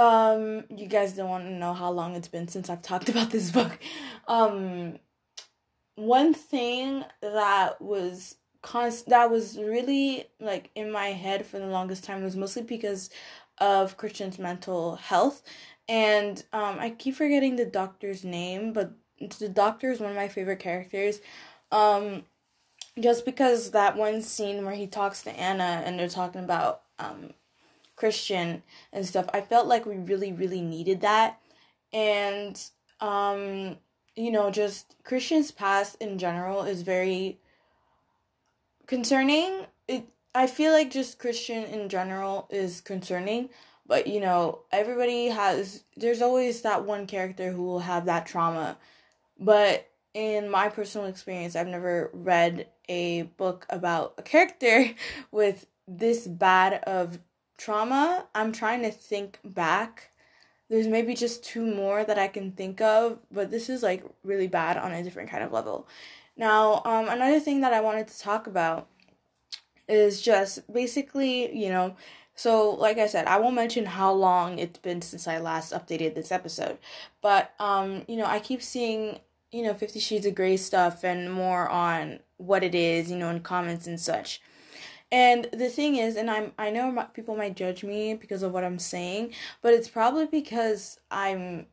[0.00, 3.30] Um, you guys don't want to know how long it's been since I've talked about
[3.30, 3.78] this book.
[4.26, 4.98] Um,
[5.96, 12.02] one thing that was const that was really like in my head for the longest
[12.02, 13.10] time was mostly because
[13.58, 15.42] of Christian's mental health.
[15.86, 18.92] And um, I keep forgetting the doctor's name, but
[19.38, 21.20] the doctor is one of my favorite characters.
[21.70, 22.24] Um,
[22.98, 27.34] just because that one scene where he talks to Anna and they're talking about um,
[28.00, 28.62] Christian
[28.94, 29.28] and stuff.
[29.34, 31.38] I felt like we really, really needed that.
[31.92, 32.58] And,
[32.98, 33.76] um,
[34.16, 37.40] you know, just Christian's past in general is very
[38.86, 39.66] concerning.
[39.86, 43.50] It, I feel like just Christian in general is concerning,
[43.86, 48.78] but you know, everybody has, there's always that one character who will have that trauma.
[49.38, 54.86] But in my personal experience, I've never read a book about a character
[55.30, 57.18] with this bad of
[57.60, 60.10] trauma, I'm trying to think back.
[60.70, 64.46] There's maybe just two more that I can think of, but this is like really
[64.46, 65.86] bad on a different kind of level.
[66.36, 68.88] Now, um, another thing that I wanted to talk about
[69.88, 71.96] is just basically, you know,
[72.34, 76.14] so like I said, I won't mention how long it's been since I last updated
[76.14, 76.78] this episode,
[77.20, 79.18] but um, you know, I keep seeing
[79.52, 83.28] you know Fifty Shades of Grey stuff and more on what it is, you know,
[83.28, 84.40] in comments and such.
[85.12, 88.64] And the thing is, and I'm I know people might judge me because of what
[88.64, 91.66] I'm saying, but it's probably because I'm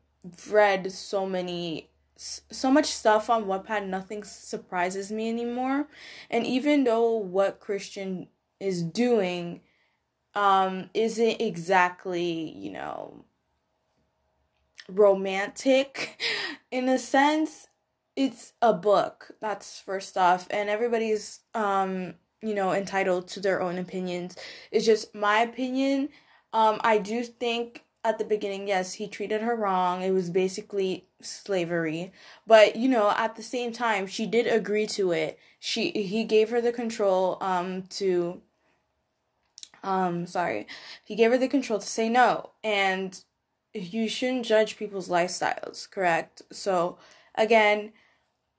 [0.50, 5.86] read so many so much stuff on Wattpad, nothing surprises me anymore.
[6.30, 9.60] And even though what Christian is doing
[10.34, 13.24] um isn't exactly, you know,
[14.88, 16.20] romantic
[16.72, 17.68] in a sense,
[18.16, 19.30] it's a book.
[19.40, 24.36] That's first off, and everybody's um you know entitled to their own opinions.
[24.70, 26.10] It's just my opinion.
[26.52, 30.02] Um, I do think at the beginning, yes, he treated her wrong.
[30.02, 32.12] It was basically slavery.
[32.46, 35.38] But, you know, at the same time, she did agree to it.
[35.58, 38.40] She he gave her the control um to
[39.82, 40.66] um sorry.
[41.04, 42.50] He gave her the control to say no.
[42.62, 43.20] And
[43.74, 46.42] you shouldn't judge people's lifestyles, correct?
[46.52, 46.98] So,
[47.34, 47.92] again,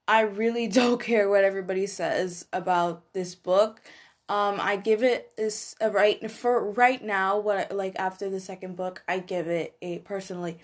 [0.10, 3.80] I really don't care what everybody says about this book.
[4.28, 7.40] Um, I give it is a right for right now.
[7.40, 10.60] What like after the second book, I give it a personally,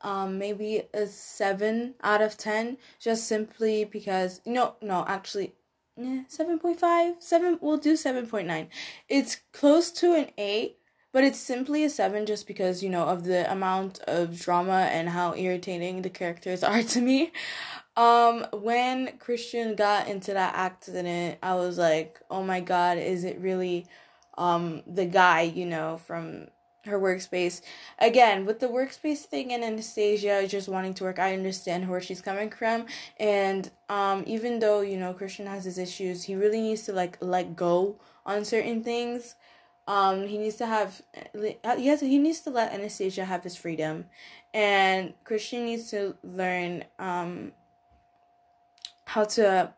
[0.00, 2.76] um, maybe a seven out of ten.
[2.98, 5.54] Just simply because no, no, actually,
[5.98, 7.58] eh, seven point five, seven.
[7.62, 8.68] We'll do seven point nine.
[9.08, 10.76] It's close to an eight,
[11.10, 15.08] but it's simply a seven just because you know of the amount of drama and
[15.08, 17.32] how irritating the characters are to me.
[17.98, 23.40] Um, when Christian got into that accident, I was like, oh my god, is it
[23.40, 23.86] really
[24.38, 26.46] um the guy, you know, from
[26.86, 27.60] her workspace?
[27.98, 32.22] Again, with the workspace thing and Anastasia just wanting to work, I understand where she's
[32.22, 32.86] coming from.
[33.18, 37.18] And um even though, you know, Christian has his issues, he really needs to like
[37.20, 39.34] let go on certain things.
[39.88, 41.02] Um, he needs to have
[41.34, 44.04] he has he needs to let Anastasia have his freedom,
[44.54, 47.52] and Christian needs to learn um
[49.08, 49.72] how to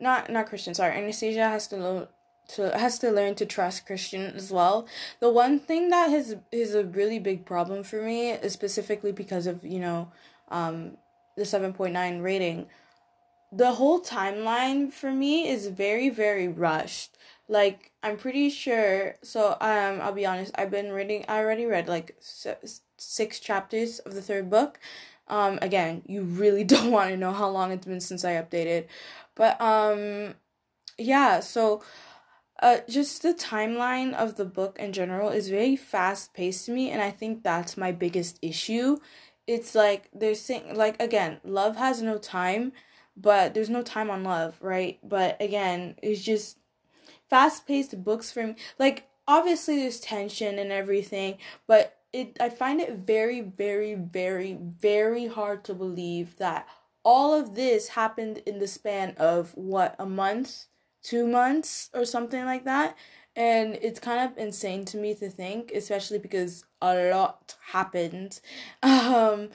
[0.00, 0.96] not not Christian, sorry.
[0.96, 2.08] Anastasia has to learn
[2.48, 4.86] to has to learn to trust Christian as well.
[5.20, 9.46] The one thing that has is a really big problem for me is specifically because
[9.46, 10.10] of, you know,
[10.48, 10.96] um
[11.36, 12.66] the 7.9 rating.
[13.52, 17.18] The whole timeline for me is very very rushed.
[17.48, 21.86] Like I'm pretty sure so um I'll be honest, I've been reading I already read
[21.86, 22.16] like
[22.96, 24.80] six chapters of the third book
[25.28, 28.86] um, again, you really don't want to know how long it's been since I updated.
[29.34, 30.34] But um
[30.98, 31.82] yeah, so
[32.62, 36.90] uh just the timeline of the book in general is very fast paced to me
[36.90, 38.98] and I think that's my biggest issue.
[39.46, 42.72] It's like they're saying like again, love has no time,
[43.16, 44.98] but there's no time on love, right?
[45.02, 46.58] But again, it's just
[47.28, 48.56] fast paced books for me.
[48.78, 55.26] Like obviously there's tension and everything, but it I find it very very very very
[55.26, 56.66] hard to believe that
[57.04, 60.66] all of this happened in the span of what a month,
[61.02, 62.96] 2 months or something like that.
[63.36, 68.40] And it's kind of insane to me to think, especially because a lot happened.
[68.82, 69.50] Um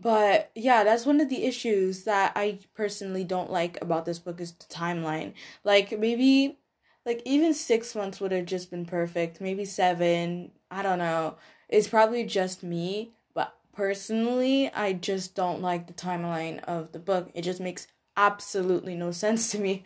[0.00, 4.40] but yeah, that's one of the issues that I personally don't like about this book
[4.40, 5.32] is the timeline.
[5.64, 6.58] Like maybe
[7.04, 9.40] like even 6 months would have just been perfect.
[9.40, 11.36] Maybe 7, I don't know
[11.68, 17.30] it's probably just me, but personally, I just don't like the timeline of the book.
[17.34, 19.84] It just makes absolutely no sense to me.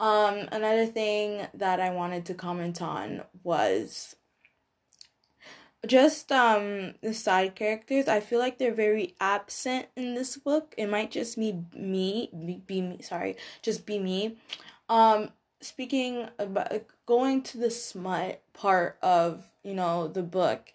[0.00, 4.16] Um, another thing that I wanted to comment on was
[5.86, 10.86] just um the side characters i feel like they're very absent in this book it
[10.86, 14.36] might just be me be, be me sorry just be me
[14.88, 16.72] um speaking about
[17.06, 20.72] going to the smut part of you know the book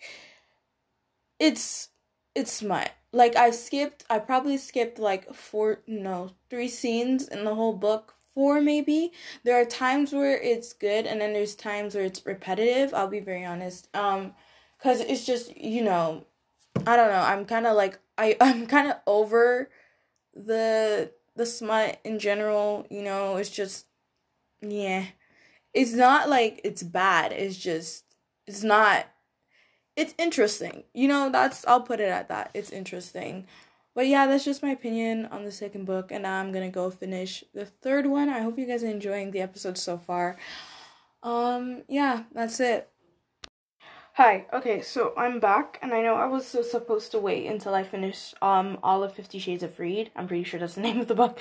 [1.43, 1.89] it's
[2.33, 2.91] it's smut.
[3.11, 8.15] Like I skipped I probably skipped like four no, three scenes in the whole book.
[8.33, 9.11] Four maybe.
[9.43, 13.19] There are times where it's good and then there's times where it's repetitive, I'll be
[13.19, 13.89] very honest.
[13.93, 14.33] Um
[14.81, 16.25] cuz it's just, you know,
[16.87, 17.21] I don't know.
[17.21, 19.69] I'm kind of like I I'm kind of over
[20.33, 23.85] the the smut in general, you know, it's just
[24.61, 25.07] yeah.
[25.73, 27.33] It's not like it's bad.
[27.33, 28.05] It's just
[28.47, 29.07] it's not
[29.95, 30.83] it's interesting.
[30.93, 32.51] You know, that's I'll put it at that.
[32.53, 33.47] It's interesting.
[33.95, 36.89] But yeah, that's just my opinion on the second book, and now I'm gonna go
[36.89, 38.29] finish the third one.
[38.29, 40.37] I hope you guys are enjoying the episode so far.
[41.21, 42.89] Um, yeah, that's it.
[44.13, 44.45] Hi.
[44.53, 48.33] Okay, so I'm back, and I know I was supposed to wait until I finish
[48.41, 50.11] um all of Fifty Shades of Freed.
[50.15, 51.39] I'm pretty sure that's the name of the book.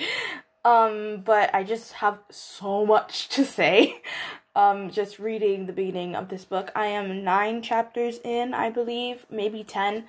[0.65, 4.03] Um, but I just have so much to say
[4.55, 6.71] um just reading the beginning of this book.
[6.75, 10.05] I am 9 chapters in, I believe, maybe 10.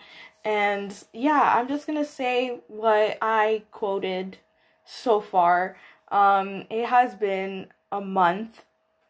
[0.45, 4.37] And yeah, I'm just to say what I quoted
[4.85, 5.77] so far.
[6.09, 8.63] Um it has been a month.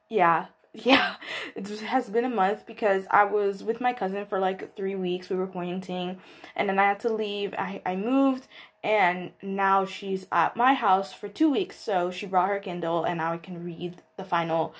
[0.09, 0.47] Yeah.
[0.75, 1.17] Yeah,
[1.55, 5.29] it has been a month because I was with my cousin for like three weeks.
[5.29, 6.17] We were quarantining,
[6.55, 7.53] and then I had to leave.
[7.55, 8.47] I, I moved,
[8.83, 11.77] and now she's at my house for two weeks.
[11.79, 14.73] So she brought her Kindle, and now I can read the final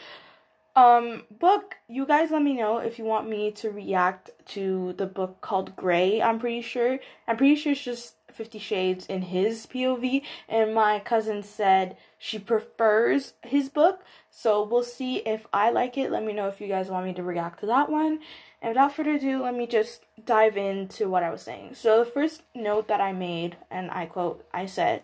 [0.76, 5.05] um, book, you guys let me know if you want me to react to the
[5.05, 6.21] book called Grey.
[6.21, 6.99] I'm pretty sure.
[7.28, 12.39] I'm pretty sure it's just Fifty Shades in his POV, and my cousin said she
[12.39, 14.03] prefers his book.
[14.32, 16.09] So we'll see if I like it.
[16.11, 18.19] Let me know if you guys want me to react to that one.
[18.59, 21.76] And without further ado, let me just dive into what I was saying.
[21.76, 25.03] So the first note that I made, and I quote, I said,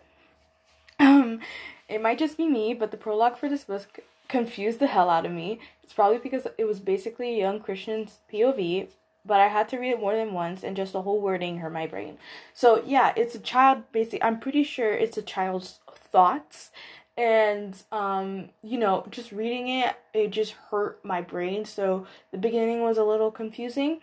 [1.00, 1.42] um,
[1.88, 4.00] it might just be me, but the prologue for this book
[4.30, 5.60] confused the hell out of me.
[5.84, 8.88] It's probably because it was basically a young Christian's POV,
[9.26, 11.74] but I had to read it more than once and just the whole wording hurt
[11.74, 12.18] my brain.
[12.54, 15.80] So yeah, it's a child basically I'm pretty sure it's a child's
[16.12, 16.72] thoughts
[17.20, 22.82] and um you know just reading it it just hurt my brain so the beginning
[22.82, 24.00] was a little confusing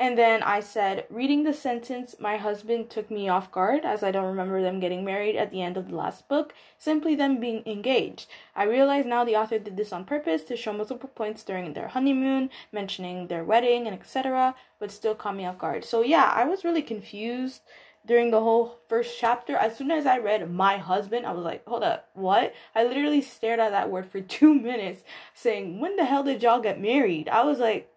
[0.00, 4.10] and then I said, reading the sentence, my husband took me off guard as I
[4.10, 7.62] don't remember them getting married at the end of the last book, simply them being
[7.66, 8.26] engaged.
[8.56, 11.88] I realize now the author did this on purpose to show multiple points during their
[11.88, 15.84] honeymoon, mentioning their wedding and etc., but still caught me off guard.
[15.84, 17.60] So yeah, I was really confused
[18.06, 19.54] during the whole first chapter.
[19.54, 22.54] As soon as I read my husband, I was like, hold up, what?
[22.74, 25.02] I literally stared at that word for two minutes
[25.34, 27.28] saying, when the hell did y'all get married?
[27.28, 27.92] I was like,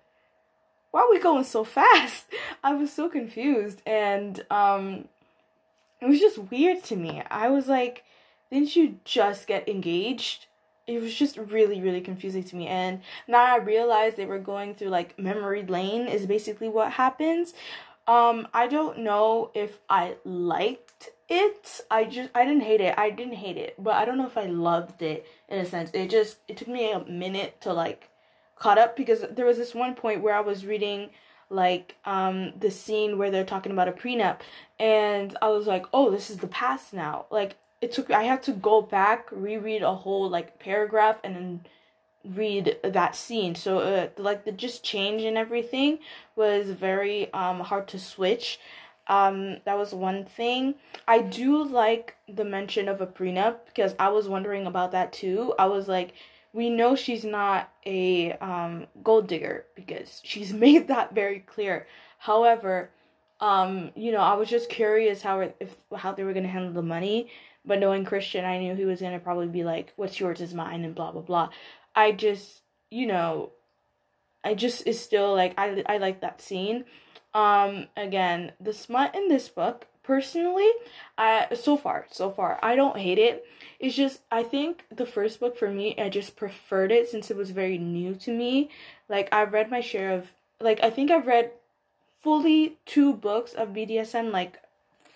[0.94, 2.28] why are we going so fast?
[2.64, 5.08] I was so confused and um
[6.00, 7.24] it was just weird to me.
[7.32, 8.04] I was like,
[8.52, 10.46] didn't you just get engaged?
[10.86, 12.68] It was just really, really confusing to me.
[12.68, 17.54] And now I realized they were going through like memory lane is basically what happens.
[18.06, 21.82] Um, I don't know if I liked it.
[21.90, 22.94] I just I didn't hate it.
[23.00, 25.90] I didn't hate it, but I don't know if I loved it in a sense.
[25.94, 28.10] It just it took me a minute to like
[28.64, 31.10] caught up because there was this one point where I was reading
[31.50, 34.40] like um the scene where they're talking about a prenup
[34.80, 38.42] and I was like, "Oh, this is the past now." Like it took I had
[38.44, 41.66] to go back, reread a whole like paragraph and then
[42.24, 43.54] read that scene.
[43.54, 46.00] So uh, like the just change and everything
[46.38, 48.62] was very um hard to switch.
[49.08, 50.76] Um that was one thing.
[51.06, 55.54] I do like the mention of a prenup because I was wondering about that too.
[55.60, 56.14] I was like
[56.54, 61.88] we know she's not a um, gold digger because she's made that very clear.
[62.20, 62.92] However,
[63.40, 66.82] um, you know, I was just curious how if how they were gonna handle the
[66.82, 67.30] money.
[67.66, 70.84] But knowing Christian, I knew he was gonna probably be like, "What's yours is mine,"
[70.86, 71.50] and blah blah blah.
[71.96, 73.52] I just, you know,
[74.44, 76.86] I just is still like I I like that scene.
[77.34, 80.70] Um, again, the smut in this book personally
[81.18, 83.46] i so far so far i don't hate it.
[83.80, 87.38] It's just i think the first book for me i just preferred it since it
[87.38, 88.70] was very new to me.
[89.10, 91.52] Like i've read my share of like i think i've read
[92.22, 94.60] fully two books of bdsm like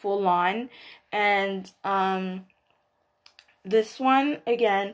[0.01, 0.69] full on.
[1.11, 2.45] And um
[3.63, 4.93] this one again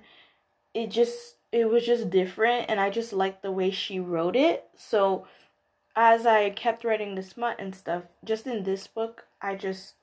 [0.74, 4.66] it just it was just different and i just liked the way she wrote it.
[4.76, 5.28] So
[5.96, 9.96] as i kept writing the smut and stuff just in this book I just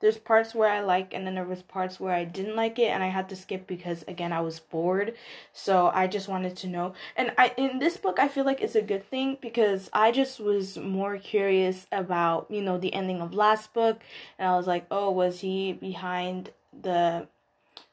[0.00, 2.88] there's parts where I like and then there was parts where I didn't like it
[2.88, 5.14] and I had to skip because again I was bored.
[5.52, 6.92] So I just wanted to know.
[7.16, 10.40] And I in this book I feel like it's a good thing because I just
[10.40, 14.00] was more curious about, you know, the ending of last book
[14.38, 17.28] and I was like, "Oh, was he behind the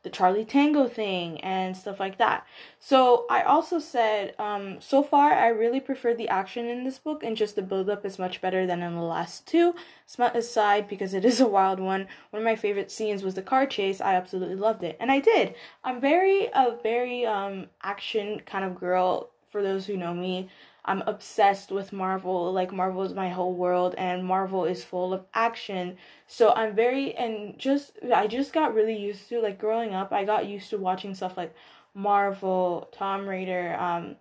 [0.04, 2.45] the Charlie Tango thing and stuff like that.
[2.80, 7.24] So I also said, um, so far I really prefer the action in this book
[7.24, 9.74] and just the build up is much better than in the last two.
[10.06, 13.41] Smut aside, because it is a wild one, one of my favorite scenes was the
[13.41, 14.01] car chase.
[14.01, 14.97] I absolutely loved it.
[14.99, 15.56] And I did.
[15.84, 20.49] I'm very, a very, um, action kind of girl for those who know me.
[20.86, 22.51] I'm obsessed with Marvel.
[22.51, 25.97] Like Marvel is my whole world and Marvel is full of action.
[26.27, 30.25] So I'm very and just I just got really used to like growing up, I
[30.25, 31.55] got used to watching stuff like
[31.93, 34.17] Marvel, Tomb Raider, um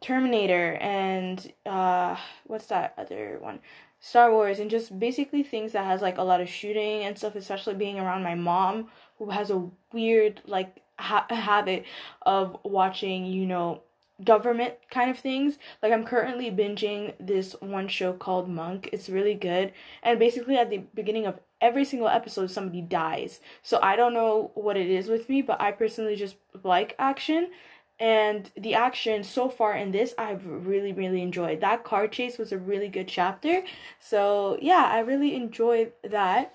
[0.00, 2.16] Terminator and uh
[2.46, 3.60] what's that other one?
[4.00, 7.34] Star Wars and just basically things that has like a lot of shooting and stuff,
[7.34, 8.88] especially being around my mom
[9.18, 11.84] who has a weird like ha- habit
[12.22, 13.82] of watching, you know,
[14.24, 15.58] government kind of things.
[15.82, 18.88] Like I'm currently binging this one show called Monk.
[18.92, 19.72] It's really good.
[20.02, 23.40] And basically at the beginning of every single episode somebody dies.
[23.62, 27.50] So I don't know what it is with me, but I personally just like action.
[27.98, 31.60] And the action so far in this I've really really enjoyed.
[31.60, 33.62] That car chase was a really good chapter.
[33.98, 36.54] So, yeah, I really enjoyed that.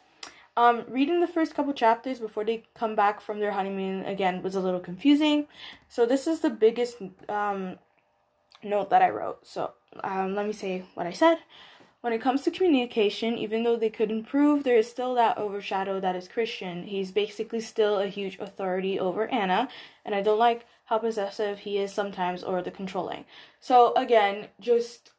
[0.57, 4.55] Um, reading the first couple chapters before they come back from their honeymoon again was
[4.55, 5.47] a little confusing.
[5.89, 6.97] So this is the biggest
[7.27, 7.77] um,
[8.63, 9.45] note that I wrote.
[9.45, 11.39] So um, let me say what I said.
[11.99, 15.99] When it comes to communication, even though they could improve, there is still that overshadow
[15.99, 16.83] that is Christian.
[16.83, 19.67] He's basically still a huge authority over Anna,
[20.05, 23.25] and I don't like how possessive he is sometimes or the controlling.
[23.59, 25.11] So again, just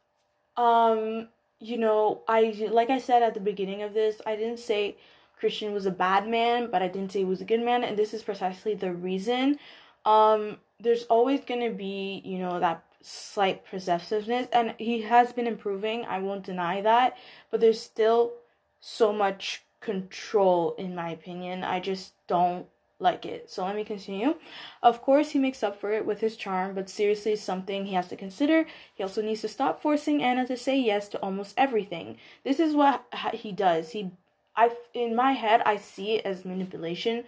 [0.56, 1.28] um
[1.58, 4.96] you know, I like I said at the beginning of this, I didn't say
[5.38, 7.96] Christian was a bad man, but I didn't say he was a good man, and
[7.96, 9.58] this is precisely the reason.
[10.04, 16.04] Um, there's always gonna be, you know, that slight possessiveness, and he has been improving.
[16.04, 17.16] I won't deny that,
[17.50, 18.32] but there's still
[18.80, 21.64] so much control, in my opinion.
[21.64, 22.66] I just don't
[22.98, 23.50] like it.
[23.50, 24.36] So let me continue.
[24.82, 27.94] Of course, he makes up for it with his charm, but seriously, it's something he
[27.94, 28.66] has to consider.
[28.94, 32.16] He also needs to stop forcing Anna to say yes to almost everything.
[32.42, 33.90] This is what he does.
[33.90, 34.12] He
[34.56, 37.24] I in my head I see it as manipulation.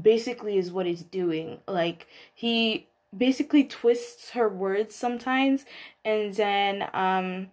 [0.00, 1.58] Basically, is what he's doing.
[1.68, 5.66] Like he basically twists her words sometimes,
[6.04, 7.48] and then um,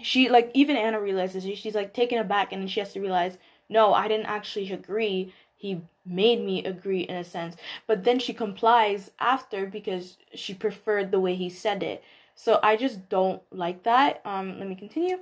[0.00, 3.38] she like even Anna realizes she's like taken aback, and she has to realize,
[3.68, 5.32] no, I didn't actually agree.
[5.56, 11.10] He made me agree in a sense, but then she complies after because she preferred
[11.10, 12.02] the way he said it.
[12.34, 14.20] So I just don't like that.
[14.24, 15.18] Um, let me continue.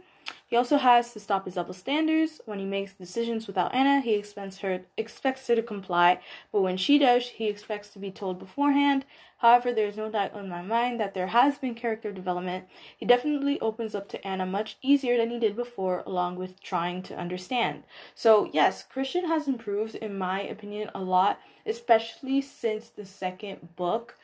[0.51, 2.41] He also has to stop his double standards.
[2.45, 6.21] When he makes decisions without Anna, he expects her expects her to comply,
[6.51, 9.05] but when she does, he expects to be told beforehand.
[9.39, 12.65] However, there is no doubt in my mind that there has been character development.
[12.97, 17.03] He definitely opens up to Anna much easier than he did before, along with trying
[17.05, 17.85] to understand.
[18.15, 24.17] So, yes, Christian has improved, in my opinion, a lot, especially since the second book.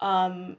[0.00, 0.56] Um,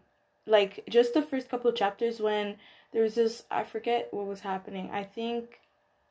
[0.47, 2.57] like just the first couple chapters when
[2.91, 4.89] there was this I forget what was happening.
[4.91, 5.59] I think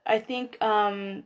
[0.06, 1.24] I think um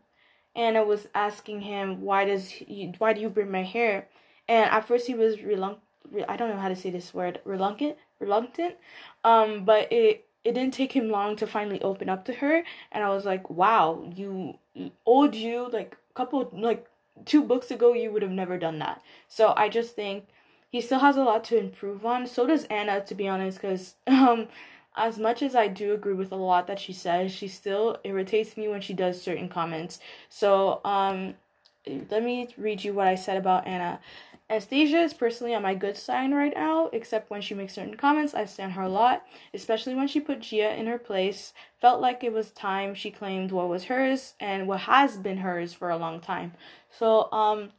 [0.54, 4.08] Anna was asking him why does he why do you bring my hair?
[4.48, 5.82] And at first he was reluctant
[6.28, 8.76] I don't know how to say this word reluctant reluctant
[9.24, 13.04] um but it it didn't take him long to finally open up to her and
[13.04, 14.58] I was like wow you
[15.04, 16.86] old you like couple like
[17.24, 20.26] two books ago you would have never done that so I just think
[20.70, 23.94] he still has a lot to improve on so does Anna to be honest because
[24.06, 24.48] um
[24.98, 28.56] as much as I do agree with a lot that she says, she still irritates
[28.56, 30.00] me when she does certain comments.
[30.28, 31.34] So, um,
[32.10, 34.00] let me read you what I said about Anna.
[34.50, 38.34] Anastasia is personally on my good side right now, except when she makes certain comments.
[38.34, 41.52] I stand her a lot, especially when she put Gia in her place.
[41.78, 45.74] Felt like it was time she claimed what was hers and what has been hers
[45.74, 46.54] for a long time.
[46.90, 47.70] So, um,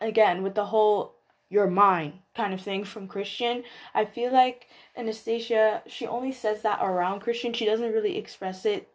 [0.00, 1.17] again, with the whole
[1.50, 3.64] you're mine kind of thing from Christian.
[3.94, 7.52] I feel like Anastasia, she only says that around Christian.
[7.52, 8.88] She doesn't really express it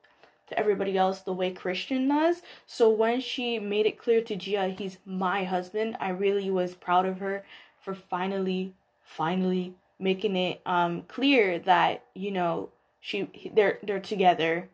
[0.48, 2.42] to everybody else the way Christian does.
[2.66, 7.06] So when she made it clear to Gia he's my husband, I really was proud
[7.06, 7.44] of her
[7.82, 8.74] for finally
[9.04, 14.70] finally making it um clear that, you know, she they're they're together.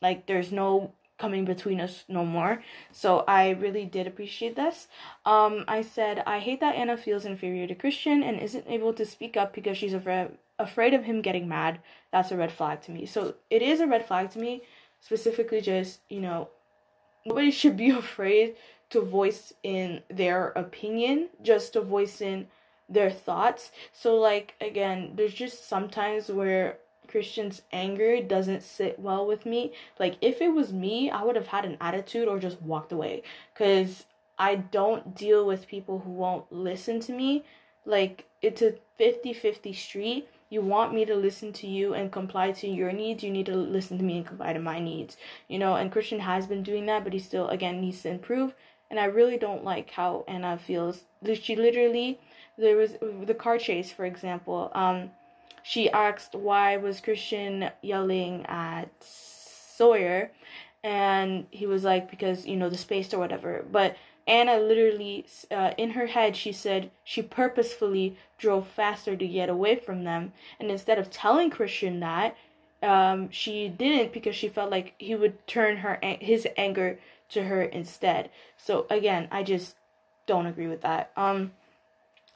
[0.00, 2.62] Like there's no coming between us no more.
[2.90, 4.88] So I really did appreciate this.
[5.24, 9.06] Um, I said, I hate that Anna feels inferior to Christian and isn't able to
[9.06, 11.80] speak up because she's afraid afraid of him getting mad.
[12.12, 13.06] That's a red flag to me.
[13.06, 14.62] So it is a red flag to me,
[15.00, 16.50] specifically just, you know,
[17.26, 18.56] nobody should be afraid
[18.90, 22.46] to voice in their opinion, just to voice in
[22.88, 23.72] their thoughts.
[23.92, 26.78] So like again, there's just sometimes where
[27.12, 29.72] Christian's anger doesn't sit well with me.
[30.00, 33.22] Like, if it was me, I would have had an attitude or just walked away.
[33.52, 34.06] Because
[34.38, 37.44] I don't deal with people who won't listen to me.
[37.84, 40.28] Like, it's a 50 50 street.
[40.48, 43.22] You want me to listen to you and comply to your needs.
[43.22, 45.18] You need to listen to me and comply to my needs.
[45.48, 48.54] You know, and Christian has been doing that, but he still, again, needs to improve.
[48.90, 51.04] And I really don't like how Anna feels.
[51.34, 52.20] She literally,
[52.56, 54.70] there was the car chase, for example.
[54.74, 55.10] Um,
[55.62, 60.30] she asked why was Christian yelling at Sawyer,
[60.82, 63.64] and he was like because you know the space or whatever.
[63.70, 63.96] But
[64.26, 69.76] Anna literally, uh, in her head, she said she purposefully drove faster to get away
[69.76, 72.36] from them, and instead of telling Christian that,
[72.82, 76.98] um, she didn't because she felt like he would turn her his anger
[77.30, 78.30] to her instead.
[78.56, 79.76] So again, I just
[80.26, 81.10] don't agree with that.
[81.16, 81.52] Um,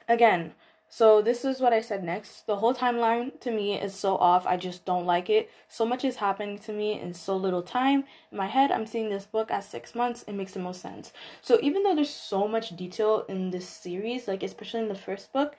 [0.07, 0.53] again,
[0.89, 2.47] so this is what I said next.
[2.47, 4.47] The whole timeline to me is so off.
[4.47, 5.49] I just don't like it.
[5.67, 8.05] So much is happening to me in so little time.
[8.31, 10.23] In my head, I'm seeing this book as six months.
[10.23, 11.11] It makes the most sense.
[11.41, 15.33] So even though there's so much detail in this series, like especially in the first
[15.33, 15.55] book,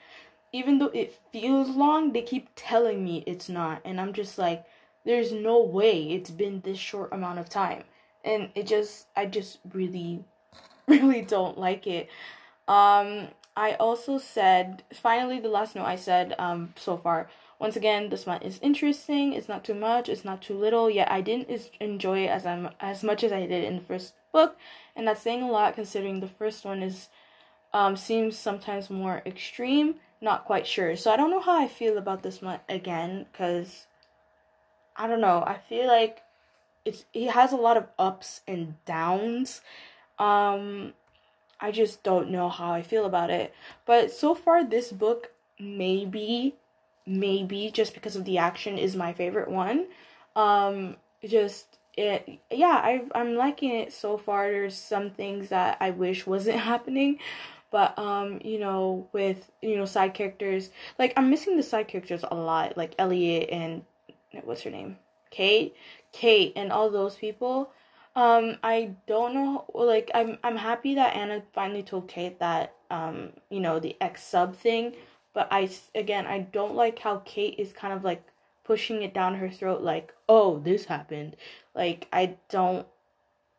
[0.51, 3.81] even though it feels long, they keep telling me it's not.
[3.85, 4.65] And I'm just like,
[5.05, 7.83] there's no way it's been this short amount of time.
[8.25, 10.23] And it just I just really
[10.87, 12.09] really don't like it.
[12.67, 17.19] Um I also said, finally, the last note I said um, so far.
[17.59, 19.33] Once again, this one is interesting.
[19.33, 20.07] It's not too much.
[20.07, 20.89] It's not too little.
[20.89, 21.49] Yet I didn't
[21.81, 24.51] enjoy it as I'm as much as I did in the first book,
[24.95, 27.09] and that's saying a lot considering the first one is
[27.73, 29.95] um, seems sometimes more extreme.
[30.21, 30.95] Not quite sure.
[30.95, 33.87] So I don't know how I feel about this one again, because
[34.95, 35.43] I don't know.
[35.45, 36.15] I feel like
[36.85, 39.61] it's it has a lot of ups and downs
[40.19, 40.93] Um,
[41.59, 43.53] I just don't know how I feel about it.
[43.85, 46.55] But so far, this book maybe,
[47.05, 49.87] maybe just because of the action is my favorite one.
[50.35, 50.95] Um,
[51.25, 54.49] just it, yeah, I I'm liking it so far.
[54.49, 57.19] There's some things that I wish wasn't happening,
[57.71, 62.23] but um, you know, with you know side characters, like I'm missing the side characters
[62.29, 63.83] a lot, like Elliot and
[64.43, 64.97] what's her name,
[65.29, 65.75] Kate,
[66.11, 67.71] Kate, and all those people.
[68.15, 69.65] Um, I don't know.
[69.73, 74.23] Like, I'm I'm happy that Anna finally told Kate that um, you know, the ex
[74.23, 74.95] sub thing.
[75.33, 78.23] But I again, I don't like how Kate is kind of like
[78.63, 81.35] pushing it down her throat, like, oh, this happened.
[81.75, 82.87] Like, I don't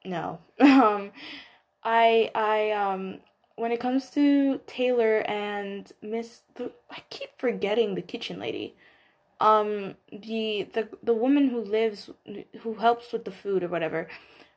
[0.04, 0.40] know.
[0.60, 1.12] um,
[1.84, 3.20] I I um
[3.56, 8.74] when it comes to Taylor and Miss, the, I keep forgetting the kitchen lady.
[9.40, 12.10] Um, the the the woman who lives
[12.60, 14.08] who helps with the food or whatever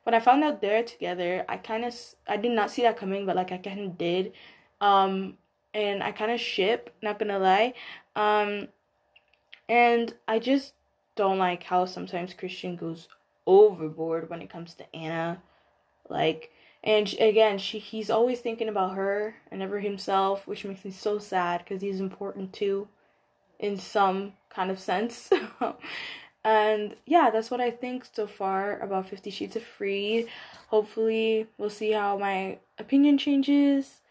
[0.03, 1.95] when I found out they're together, I kind of
[2.27, 4.33] I did not see that coming, but like I kind of did,
[4.81, 5.37] um,
[5.73, 6.93] and I kind of ship.
[7.01, 7.73] Not gonna lie,
[8.15, 8.67] um,
[9.69, 10.73] and I just
[11.15, 13.07] don't like how sometimes Christian goes
[13.45, 15.41] overboard when it comes to Anna,
[16.09, 16.51] like.
[16.85, 21.17] And again, she he's always thinking about her and never himself, which makes me so
[21.17, 22.89] sad because he's important too,
[23.59, 25.31] in some kind of sense.
[26.43, 30.27] And yeah, that's what I think so far about Fifty Shades of Free.
[30.67, 34.01] Hopefully, we'll see how my opinion changes.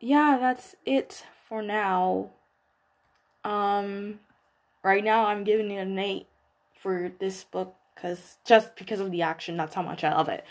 [0.00, 2.30] Yeah, that's it for now.
[3.44, 4.20] Um,
[4.82, 6.26] right now I'm giving it an eight
[6.80, 10.44] for this book because just because of the action, that's how much I love it.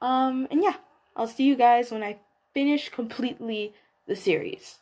[0.00, 0.76] Um, and yeah,
[1.16, 2.18] I'll see you guys when I
[2.54, 3.74] finish completely
[4.06, 4.78] the series.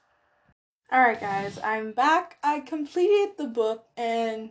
[0.93, 2.37] Alright, guys, I'm back.
[2.43, 4.51] I completed the book and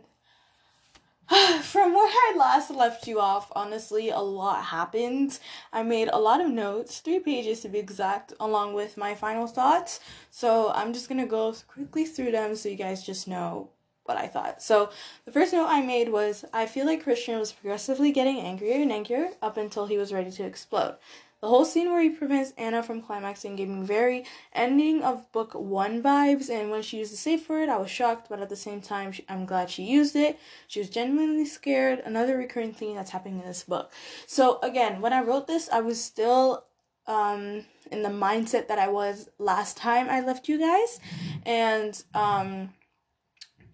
[1.62, 5.38] From where I last left you off, honestly, a lot happened.
[5.72, 9.46] I made a lot of notes, three pages to be exact, along with my final
[9.46, 10.00] thoughts.
[10.30, 13.70] So I'm just gonna go quickly through them so you guys just know
[14.04, 14.62] what I thought.
[14.62, 14.90] So
[15.24, 18.92] the first note I made was I feel like Christian was progressively getting angrier and
[18.92, 20.96] angrier up until he was ready to explode.
[21.42, 25.54] The whole scene where he prevents Anna from climaxing gave me very ending of book
[25.54, 28.54] one vibes, and when she used the safe word, I was shocked, but at the
[28.54, 30.38] same time, she, I'm glad she used it.
[30.68, 31.98] She was genuinely scared.
[31.98, 33.90] Another recurring theme that's happening in this book.
[34.24, 36.64] So, again, when I wrote this, I was still
[37.08, 41.00] um, in the mindset that I was last time I left you guys,
[41.44, 42.72] and um,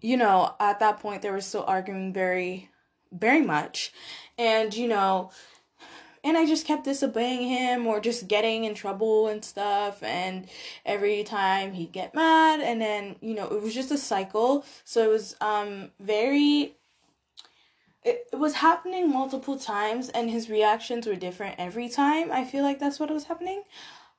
[0.01, 2.71] you know, at that point, they were still arguing very,
[3.13, 3.93] very much,
[4.39, 5.33] and you know
[6.25, 10.03] and I just kept disobeying him or just getting in trouble and stuff.
[10.03, 10.49] And
[10.85, 12.61] every time he'd get mad.
[12.61, 14.65] And then you know it was just a cycle.
[14.85, 16.77] So it was um very
[18.05, 22.31] it, it was happening multiple times and his reactions were different every time.
[22.33, 23.63] I feel like that's what was happening.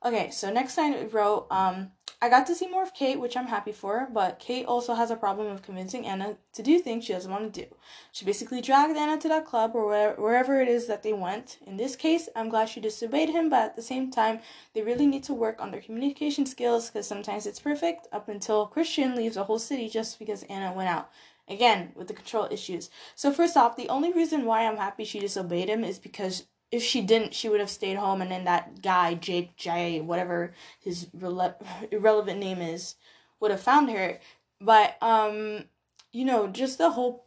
[0.04, 1.92] Okay so next I wrote um
[2.22, 5.10] I got to see more of Kate, which I'm happy for, but Kate also has
[5.10, 7.74] a problem of convincing Anna to do things she doesn't want to do.
[8.12, 11.60] She basically dragged Anna to that club or where, wherever it is that they went.
[11.66, 14.42] In this case, I'm glad she disobeyed him, but at the same time,
[14.74, 18.68] they really need to work on their communication skills because sometimes it's perfect up until
[18.68, 21.10] Christian leaves a whole city just because Anna went out.
[21.48, 22.90] Again, with the control issues.
[23.16, 26.84] So, first off, the only reason why I'm happy she disobeyed him is because if
[26.84, 31.06] she didn't, she would have stayed home, and then that guy, Jake J, whatever his
[31.18, 31.56] rele-
[31.92, 32.96] irrelevant name is,
[33.40, 34.20] would have found her.
[34.62, 35.66] But um,
[36.12, 37.26] you know, just the whole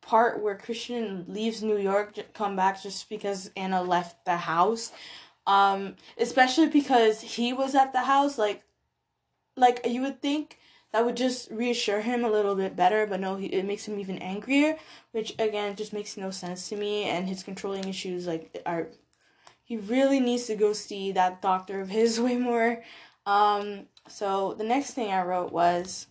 [0.00, 4.92] part where Christian leaves New York, come back just because Anna left the house.
[5.46, 8.62] Um, especially because he was at the house, like,
[9.56, 10.58] like you would think
[10.92, 14.18] that would just reassure him a little bit better, but no, it makes him even
[14.18, 14.76] angrier,
[15.12, 17.04] which again just makes no sense to me.
[17.04, 18.88] And his controlling issues, like, are
[19.64, 22.82] he really needs to go see that doctor of his way more.
[23.24, 26.06] Um, so the next thing I wrote was.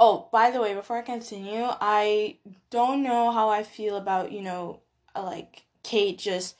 [0.00, 2.38] Oh, by the way, before I continue, I
[2.70, 4.80] don't know how I feel about, you know,
[5.16, 6.54] like Kate just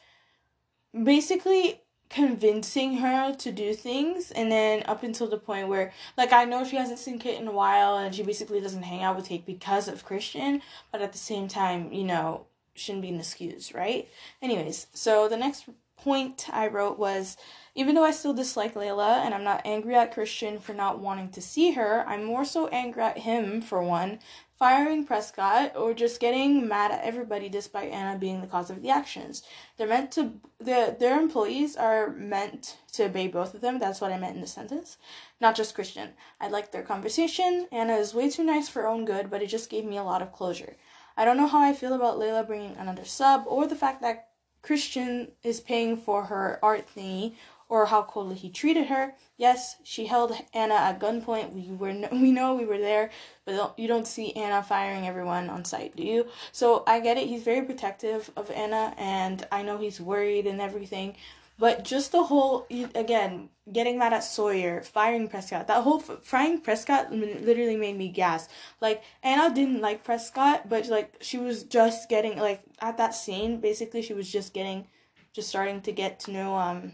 [0.92, 1.80] basically
[2.10, 6.64] convincing her to do things and then up until the point where like I know
[6.64, 9.44] she hasn't seen Kate in a while and she basically doesn't hang out with Kate
[9.44, 14.08] because of Christian, but at the same time, you know, shouldn't be an excuse, right?
[14.40, 17.36] Anyways, so the next point I wrote was
[17.74, 21.30] even though I still dislike Layla and I'm not angry at Christian for not wanting
[21.30, 24.20] to see her, I'm more so angry at him for one
[24.58, 28.90] firing Prescott or just getting mad at everybody despite Anna being the cause of the
[28.90, 29.42] actions.
[29.76, 33.78] They're meant to the their employees are meant to obey both of them.
[33.78, 34.98] That's what I meant in the sentence.
[35.40, 36.10] Not just Christian.
[36.40, 37.68] I liked their conversation.
[37.70, 40.02] Anna is way too nice for her own good, but it just gave me a
[40.02, 40.76] lot of closure.
[41.16, 44.28] I don't know how I feel about Layla bringing another sub or the fact that
[44.62, 47.34] Christian is paying for her art thingy
[47.68, 49.14] or how coldly he treated her.
[49.36, 51.52] Yes, she held Anna at gunpoint.
[51.52, 53.10] We were we know we were there,
[53.44, 56.26] but you don't see Anna firing everyone on sight, do you?
[56.52, 57.28] So I get it.
[57.28, 61.16] He's very protective of Anna, and I know he's worried and everything.
[61.60, 67.12] But just the whole, again, getting mad at Sawyer, firing Prescott, that whole firing Prescott
[67.12, 68.48] literally made me gas.
[68.80, 73.60] Like, Anna didn't like Prescott, but like, she was just getting, like, at that scene,
[73.60, 74.86] basically, she was just getting,
[75.32, 76.92] just starting to get to know, um,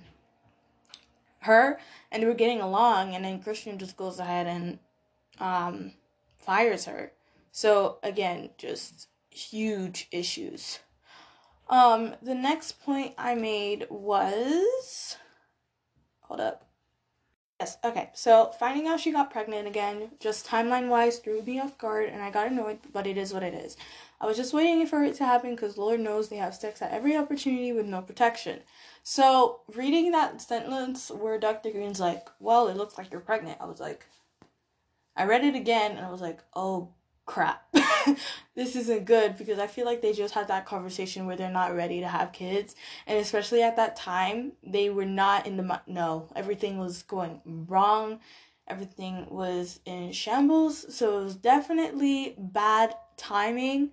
[1.45, 1.79] her,
[2.11, 4.79] and they were getting along, and then Christian just goes ahead and,
[5.39, 5.93] um,
[6.37, 7.13] fires her.
[7.53, 10.81] So, again, just huge issues.
[11.69, 15.17] Um, the next point I made was.
[16.23, 16.67] Hold up.
[17.61, 18.11] Yes, okay.
[18.15, 22.23] So finding out she got pregnant again, just timeline wise, threw me off guard, and
[22.23, 23.77] I got annoyed, but it is what it is.
[24.25, 26.93] I was just waiting for it to happen because Lord knows they have sex at
[26.93, 28.61] every opportunity with no protection.
[29.03, 31.71] So, reading that sentence where Dr.
[31.71, 34.07] Green's like, Well, it looks like you're pregnant, I was like,
[35.15, 36.95] I read it again and I was like, Oh
[37.27, 37.65] crap
[38.55, 41.75] this isn't good because i feel like they just had that conversation where they're not
[41.75, 46.29] ready to have kids and especially at that time they were not in the no
[46.37, 48.21] everything was going wrong
[48.69, 53.91] everything was in shambles so it was definitely bad timing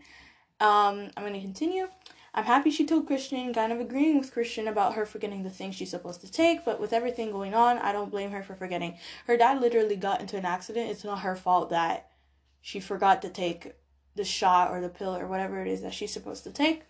[0.62, 1.88] um i'm going to continue
[2.34, 5.76] i'm happy she told christian kind of agreeing with christian about her forgetting the things
[5.76, 8.96] she's supposed to take but with everything going on i don't blame her for forgetting
[9.28, 12.08] her dad literally got into an accident it's not her fault that
[12.62, 13.74] she forgot to take
[14.16, 16.84] the shot or the pill or whatever it is that she's supposed to take.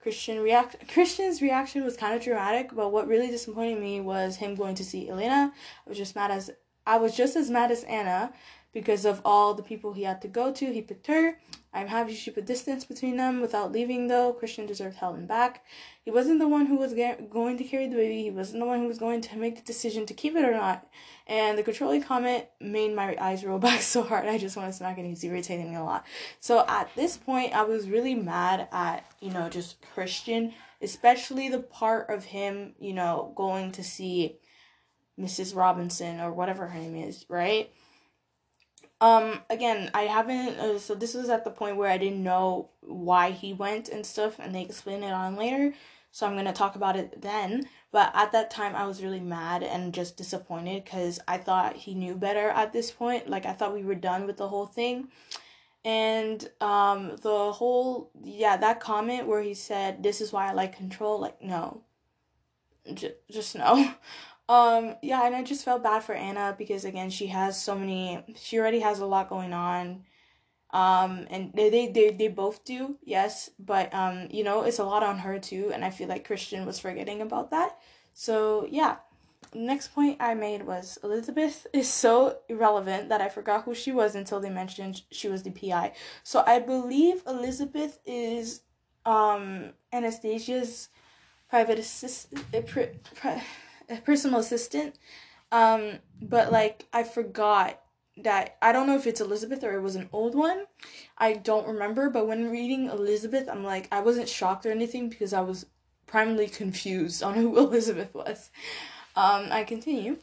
[0.00, 4.54] Christian react Christian's reaction was kind of dramatic, but what really disappointed me was him
[4.54, 5.52] going to see Elena.
[5.84, 6.50] I was just mad as
[6.86, 8.32] I was just as mad as Anna
[8.76, 10.70] because of all the people he had to go to.
[10.70, 11.38] He picked her.
[11.72, 14.34] I'm happy she put distance between them without leaving, though.
[14.34, 15.64] Christian deserved Helen back.
[16.04, 18.24] He wasn't the one who was going to carry the baby.
[18.24, 20.52] He wasn't the one who was going to make the decision to keep it or
[20.52, 20.86] not.
[21.26, 24.26] And the controlling comment made my eyes roll back so hard.
[24.26, 25.06] I just want to smack it.
[25.06, 26.04] He's irritating me a lot.
[26.38, 30.52] So at this point, I was really mad at, you know, just Christian,
[30.82, 34.36] especially the part of him, you know, going to see
[35.18, 35.56] Mrs.
[35.56, 37.70] Robinson or whatever her name is, right?
[39.00, 42.70] Um, again, I haven't, uh, so this was at the point where I didn't know
[42.80, 45.74] why he went and stuff, and they explain it on later.
[46.12, 47.68] So I'm gonna talk about it then.
[47.92, 51.94] But at that time, I was really mad and just disappointed because I thought he
[51.94, 53.28] knew better at this point.
[53.28, 55.08] Like, I thought we were done with the whole thing.
[55.84, 60.76] And um, the whole, yeah, that comment where he said, This is why I like
[60.76, 61.82] control, like, no.
[62.92, 63.94] J- just no.
[64.48, 68.22] Um, yeah, and I just felt bad for Anna because again, she has so many
[68.36, 70.04] she already has a lot going on.
[70.70, 74.84] Um, and they they they, they both do, yes, but um, you know, it's a
[74.84, 77.78] lot on her too, and I feel like Christian was forgetting about that.
[78.14, 78.96] So, yeah.
[79.54, 84.14] Next point I made was Elizabeth is so irrelevant that I forgot who she was
[84.14, 85.92] until they mentioned she was the PI.
[86.24, 88.62] So I believe Elizabeth is
[89.06, 90.88] um Anastasia's
[91.48, 92.44] private assistant.
[93.24, 93.38] Uh,
[93.88, 94.96] a personal assistant.
[95.52, 97.80] Um, but like I forgot
[98.18, 100.64] that I don't know if it's Elizabeth or it was an old one.
[101.18, 105.32] I don't remember, but when reading Elizabeth, I'm like I wasn't shocked or anything because
[105.32, 105.66] I was
[106.06, 108.50] primarily confused on who Elizabeth was.
[109.16, 110.18] Um, I continue.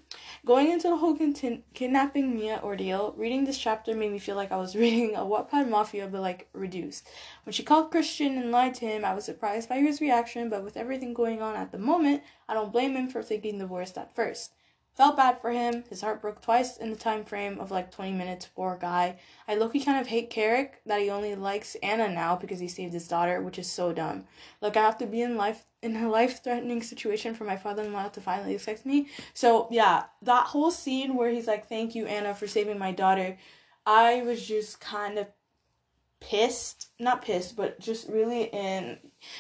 [0.46, 4.52] Going into the whole contin- kidnapping Mia ordeal, reading this chapter made me feel like
[4.52, 7.10] I was reading a Wattpad Mafia, but like reduced.
[7.44, 10.64] When she called Christian and lied to him, I was surprised by his reaction, but
[10.64, 13.98] with everything going on at the moment, I don't blame him for thinking the worst
[13.98, 14.54] at first.
[14.96, 15.84] Felt bad for him.
[15.90, 18.48] His heart broke twice in the time frame of like 20 minutes.
[18.56, 19.18] Poor guy.
[19.48, 22.68] I look, he kind of hate Carrick that he only likes Anna now because he
[22.68, 24.26] saved his daughter, which is so dumb.
[24.62, 27.82] Like I have to be in life in a life threatening situation for my father
[27.82, 29.08] in law to finally accept me.
[29.34, 33.38] So yeah, that whole scene where he's like, "Thank you, Anna, for saving my daughter,"
[33.88, 35.28] I was just kind of
[36.20, 36.90] pissed.
[37.00, 39.00] Not pissed, but just really in.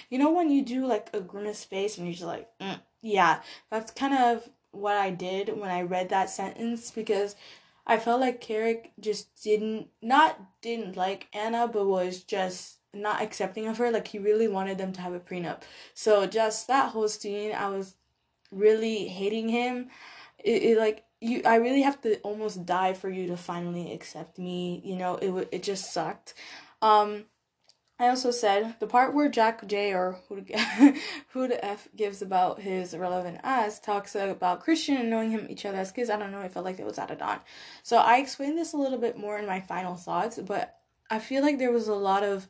[0.09, 2.79] You know when you do like a grimace face and you're just like, mm.
[3.01, 7.35] yeah, that's kind of what I did when I read that sentence because
[7.85, 13.67] I felt like Carrick just didn't not didn't like Anna but was just not accepting
[13.67, 15.61] of her like he really wanted them to have a prenup.
[15.93, 17.95] So just that whole scene I was
[18.51, 19.89] really hating him.
[20.39, 24.37] It, it like you I really have to almost die for you to finally accept
[24.39, 26.33] me, you know, it it just sucked.
[26.81, 27.25] Um
[27.99, 32.95] I also said the part where Jack J or who the, F gives about his
[32.97, 36.09] relevant ass talks about Christian and knowing him each other as kids.
[36.09, 36.41] I don't know.
[36.41, 37.39] I felt like it was added on.
[37.83, 40.79] So I explained this a little bit more in my final thoughts, but
[41.09, 42.47] I feel like there was a lot of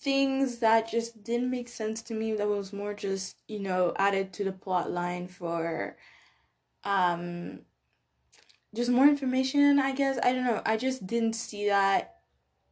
[0.00, 4.32] things that just didn't make sense to me that was more just you know added
[4.32, 5.96] to the plot line for
[6.84, 7.60] um
[8.74, 12.15] just more information i guess i don't know i just didn't see that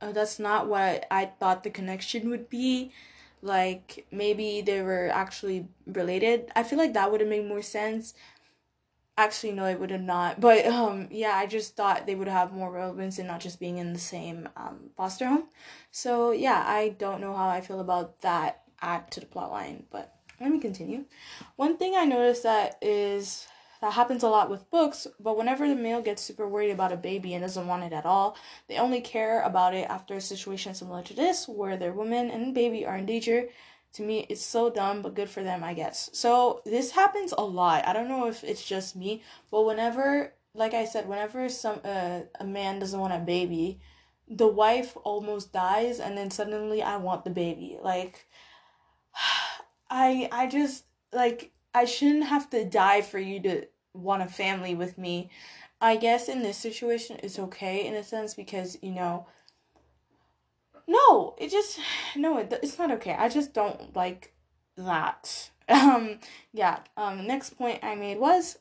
[0.05, 2.93] uh, that's not what i thought the connection would be.
[3.43, 6.51] Like maybe they were actually related.
[6.57, 8.15] I feel like that would have made more sense.
[9.19, 10.41] Actually no it would have not.
[10.41, 13.79] But um yeah i just thought they would have more relevance in not just being
[13.79, 15.49] in the same um foster home.
[15.91, 19.85] So yeah i don't know how i feel about that add to the plot line
[19.91, 21.05] but let me continue.
[21.57, 23.47] One thing i noticed that is
[23.85, 26.97] that happens a lot with books but whenever the male gets super worried about a
[26.97, 28.35] baby and doesn't want it at all
[28.67, 32.55] they only care about it after a situation similar to this where their woman and
[32.55, 33.45] baby are in danger.
[33.93, 36.09] To me it's so dumb but good for them i guess.
[36.15, 37.87] So this happens a lot.
[37.87, 42.21] I don't know if it's just me but whenever like i said whenever some uh,
[42.41, 43.81] a man doesn't want a baby
[44.27, 47.77] the wife almost dies and then suddenly i want the baby.
[47.83, 48.27] Like
[49.91, 54.75] i i just like i shouldn't have to die for you to want a family
[54.75, 55.31] with me
[55.81, 59.27] i guess in this situation it's okay in a sense because you know
[60.87, 61.79] no, it just
[62.17, 63.15] no, it, it's not okay.
[63.19, 64.33] I just don't like
[64.77, 65.51] that.
[65.67, 66.19] Um,
[66.53, 66.81] yeah.
[66.95, 68.59] Um, next point I made was,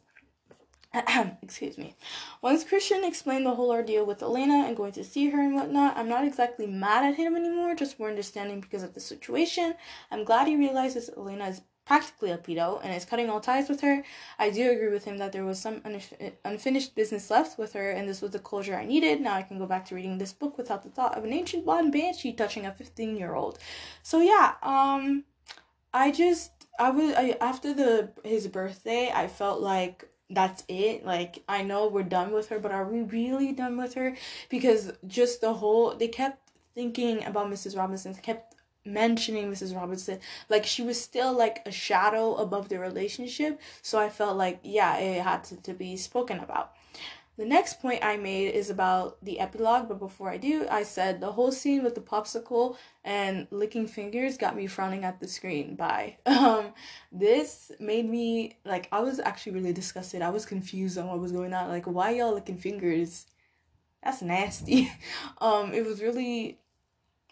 [1.44, 1.98] excuse me.
[2.42, 5.98] Once Christian explained the whole ordeal with Elena and going to see her and whatnot,
[5.98, 7.76] I'm not exactly mad at him anymore.
[7.76, 9.76] Just more understanding because of the situation.
[10.12, 13.82] I'm glad he realizes Elena is practically a pedo and is cutting all ties with
[13.82, 14.04] her.
[14.40, 15.82] I do agree with him that there was some
[16.46, 19.22] unfinished business left with her, and this was the closure I needed.
[19.22, 21.66] Now I can go back to reading this book without the thought of an ancient
[21.66, 23.60] blonde banshee touching a 15 year old.
[24.02, 25.26] So, yeah, um,
[25.94, 31.06] I just, I was, I, after the, his birthday, I felt like that's it.
[31.06, 34.16] Like, I know we're done with her, but are we really done with her?
[34.50, 37.78] Because just the whole, they kept thinking about Mrs.
[37.78, 38.53] Robinson, kept
[38.86, 39.76] mentioning Mrs.
[39.76, 40.20] Robinson.
[40.50, 43.60] Like she was still like a shadow above the relationship.
[43.82, 46.74] So I felt like, yeah, it had to, to be spoken about.
[47.36, 51.20] The next point I made is about the epilogue, but before I do, I said
[51.20, 55.76] the whole scene with the popsicle and licking fingers got me frowning at the screen.
[55.76, 56.18] Bye.
[56.44, 56.74] Um,
[57.12, 60.22] this made me like I was actually really disgusted.
[60.22, 61.70] I was confused on what was going on.
[61.70, 63.28] Like, why y'all licking fingers?
[64.04, 64.92] That's nasty.
[65.40, 66.60] um, it was really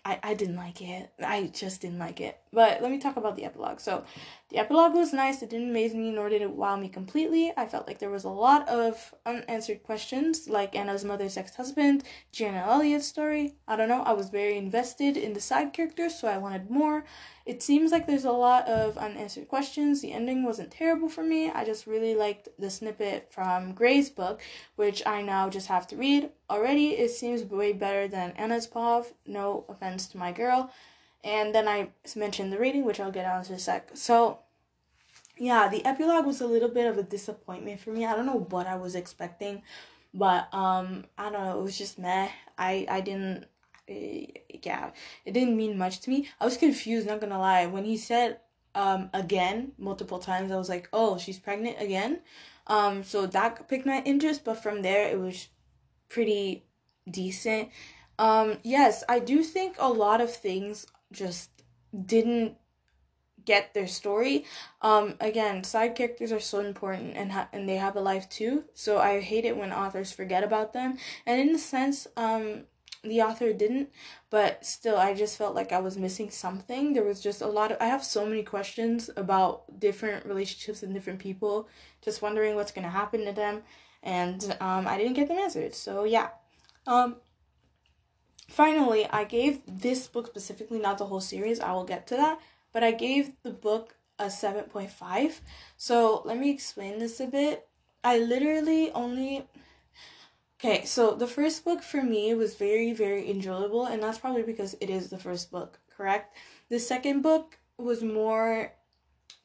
[0.04, 1.12] I, I didn't like it.
[1.24, 2.40] I just didn't like it.
[2.52, 3.80] But let me talk about the epilogue.
[3.80, 4.04] So,
[4.52, 5.42] the epilogue was nice.
[5.42, 7.54] It didn't amaze me, nor did it wow me completely.
[7.56, 12.04] I felt like there was a lot of unanswered questions, like Anna's mother's ex husband,
[12.34, 13.56] Gianna Elliott's story.
[13.66, 14.04] I don't know.
[14.04, 17.06] I was very invested in the side characters, so I wanted more.
[17.46, 20.02] It seems like there's a lot of unanswered questions.
[20.02, 21.50] The ending wasn't terrible for me.
[21.50, 24.42] I just really liked the snippet from Grey's book,
[24.76, 26.30] which I now just have to read.
[26.50, 29.14] Already, it seems way better than Anna's POV.
[29.26, 30.72] No offense to my girl.
[31.24, 33.92] And then I mentioned the rating, which I'll get on to a sec.
[33.94, 34.40] So,
[35.38, 38.06] yeah, the epilogue was a little bit of a disappointment for me.
[38.06, 39.62] I don't know what I was expecting,
[40.14, 41.60] but um, I don't know.
[41.60, 42.30] It was just meh.
[42.58, 43.46] I I didn't
[43.88, 44.92] yeah,
[45.26, 46.30] it didn't mean much to me.
[46.40, 47.66] I was confused, not gonna lie.
[47.66, 48.40] When he said
[48.74, 52.22] um again multiple times, I was like, oh, she's pregnant again.
[52.68, 55.48] Um, so that piqued my interest, but from there it was
[56.10, 56.64] pretty
[57.10, 57.70] decent.
[58.20, 61.50] Um, yes, I do think a lot of things just
[62.06, 62.56] didn't
[63.44, 64.46] get their story.
[64.82, 68.66] Um, again, side characters are so important and ha- and they have a life too.
[68.74, 70.98] So I hate it when authors forget about them.
[71.26, 72.66] And in a sense, um,
[73.04, 73.90] the author didn't
[74.30, 77.72] but still i just felt like i was missing something there was just a lot
[77.72, 81.68] of i have so many questions about different relationships and different people
[82.02, 83.64] just wondering what's to happen to them
[84.04, 86.30] and um, i didn't get them answered so yeah
[86.88, 87.16] um,
[88.52, 92.40] finally i gave this book specifically not the whole series i will get to that
[92.74, 95.40] but i gave the book a 7.5
[95.78, 97.68] so let me explain this a bit
[98.04, 99.48] i literally only
[100.64, 104.76] Okay, so the first book for me was very, very enjoyable, and that's probably because
[104.80, 106.38] it is the first book, correct?
[106.70, 108.74] The second book was more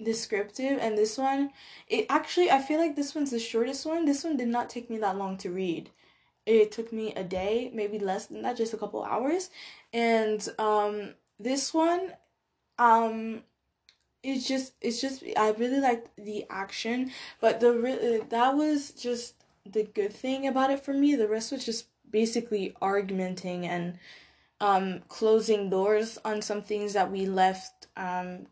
[0.02, 1.52] descriptive, and this one,
[1.88, 4.04] it actually, I feel like this one's the shortest one.
[4.04, 5.88] This one did not take me that long to read.
[6.46, 9.50] It took me a day, maybe less than that, just a couple hours.
[9.92, 12.12] And um, this one,
[12.78, 13.42] um,
[14.22, 19.34] it's just, it's just, I really liked the action, but the that was just
[19.64, 21.14] the good thing about it for me.
[21.16, 23.98] The rest was just basically argumenting and
[24.60, 28.46] um, closing doors on some things that we left um,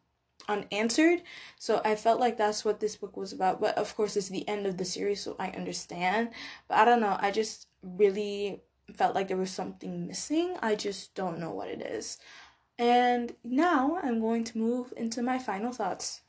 [0.48, 1.22] unanswered.
[1.58, 3.60] So I felt like that's what this book was about.
[3.60, 6.30] But of course, it's the end of the series, so I understand.
[6.68, 7.16] But I don't know.
[7.20, 8.62] I just really
[8.94, 10.56] felt like there was something missing.
[10.62, 12.18] I just don't know what it is.
[12.78, 16.22] And now I'm going to move into my final thoughts.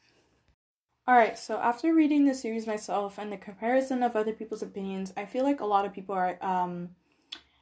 [1.07, 5.25] Alright, so after reading the series myself and the comparison of other people's opinions, I
[5.25, 6.89] feel like a lot of people are um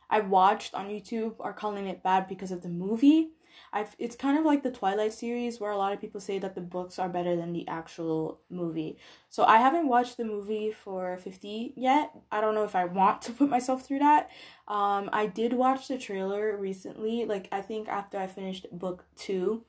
[0.10, 3.32] I watched on YouTube are calling it bad because of the movie.
[3.72, 6.56] I've it's kind of like the Twilight series where a lot of people say that
[6.56, 8.98] the books are better than the actual movie.
[9.30, 12.12] So I haven't watched the movie for 50 yet.
[12.32, 14.30] I don't know if I want to put myself through that.
[14.68, 19.64] Um I did watch the trailer recently, like I think after I finished book 2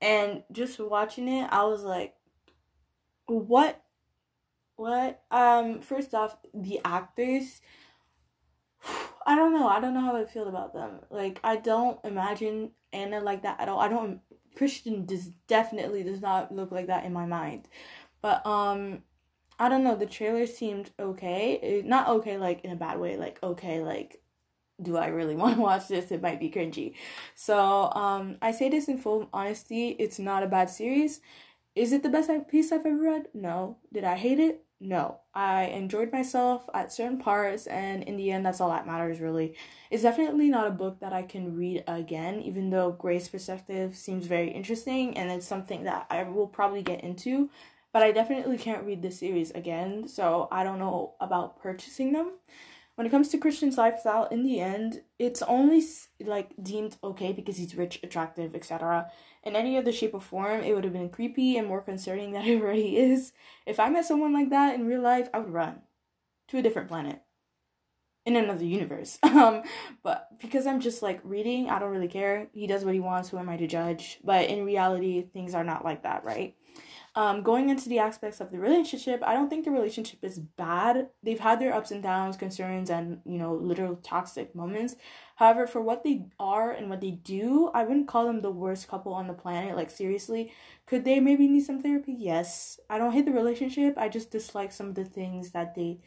[0.00, 2.14] and just watching it, I was like
[3.26, 3.82] what
[4.76, 7.60] what um first off, the actors
[9.26, 9.68] I don't know.
[9.68, 11.00] I don't know how I feel about them.
[11.10, 13.80] Like I don't imagine Anna like that at all.
[13.80, 14.20] I don't
[14.56, 17.68] Christian does definitely does not look like that in my mind.
[18.22, 19.02] But um
[19.58, 21.58] I don't know, the trailer seemed okay.
[21.62, 24.20] It, not okay like in a bad way, like okay like
[24.82, 26.10] do I really want to watch this?
[26.10, 26.94] It might be cringy.
[27.34, 31.20] So, um I say this in full honesty, it's not a bad series.
[31.74, 33.28] Is it the best piece I've ever read?
[33.34, 33.78] No.
[33.92, 34.64] Did I hate it?
[34.82, 39.20] No, I enjoyed myself at certain parts, and in the end, that's all that matters,
[39.20, 39.54] really.
[39.90, 44.26] It's definitely not a book that I can read again, even though Grey's perspective seems
[44.26, 47.50] very interesting, and it's something that I will probably get into,
[47.92, 52.32] but I definitely can't read this series again, so I don't know about purchasing them
[53.00, 55.82] when it comes to Christian's lifestyle, in the end, it's only
[56.22, 59.10] like deemed okay because he's rich, attractive, etc.
[59.42, 62.44] In any other shape or form, it would have been creepy and more concerning than
[62.46, 63.32] it already is.
[63.66, 65.82] If I met someone like that in real life, I would run
[66.48, 67.22] to a different planet
[68.26, 69.18] in another universe.
[69.30, 69.62] Um,
[70.02, 72.48] but because I'm just like reading, I don't really care.
[72.52, 73.28] He does what he wants.
[73.30, 74.18] Who am I to judge?
[74.24, 76.56] But in reality, things are not like that, right?
[77.16, 81.08] Um, going into the aspects of the relationship, I don't think the relationship is bad.
[81.24, 84.94] They've had their ups and downs, concerns, and you know, literal toxic moments.
[85.34, 88.86] However, for what they are and what they do, I wouldn't call them the worst
[88.86, 89.74] couple on the planet.
[89.76, 90.52] Like seriously,
[90.86, 92.12] could they maybe need some therapy?
[92.16, 92.78] Yes.
[92.88, 93.94] I don't hate the relationship.
[93.98, 95.98] I just dislike some of the things that they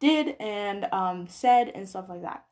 [0.00, 2.45] did and um said and stuff like that.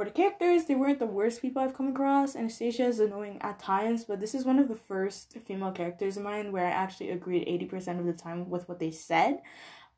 [0.00, 2.34] For the characters, they weren't the worst people I've come across.
[2.34, 6.22] Anastasia is annoying at times, but this is one of the first female characters of
[6.22, 9.42] mine where I actually agreed 80% of the time with what they said.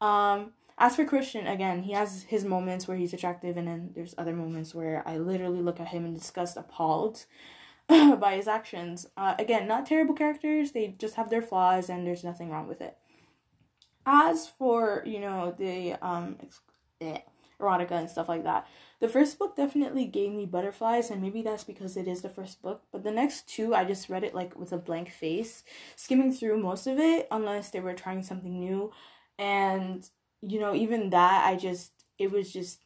[0.00, 4.16] Um, as for Christian, again, he has his moments where he's attractive, and then there's
[4.18, 7.24] other moments where I literally look at him and disgust, appalled
[7.88, 9.06] by his actions.
[9.16, 12.80] Uh, again, not terrible characters, they just have their flaws, and there's nothing wrong with
[12.80, 12.98] it.
[14.04, 16.38] As for, you know, the um,
[17.62, 18.66] erotica and stuff like that,
[19.02, 22.62] the first book definitely gave me butterflies, and maybe that's because it is the first
[22.62, 22.84] book.
[22.92, 25.64] But the next two, I just read it like with a blank face,
[25.96, 28.92] skimming through most of it, unless they were trying something new.
[29.40, 30.08] And,
[30.40, 32.80] you know, even that, I just, it was just,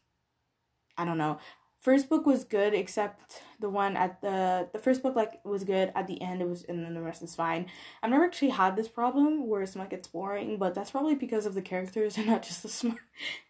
[0.97, 1.39] I don't know.
[1.81, 5.93] First book was good, except the one at the the first book like was good.
[5.95, 7.67] At the end, it was, and then the rest is fine.
[8.03, 11.47] I've never actually had this problem where it's like it's boring, but that's probably because
[11.47, 12.97] of the characters and not just the smut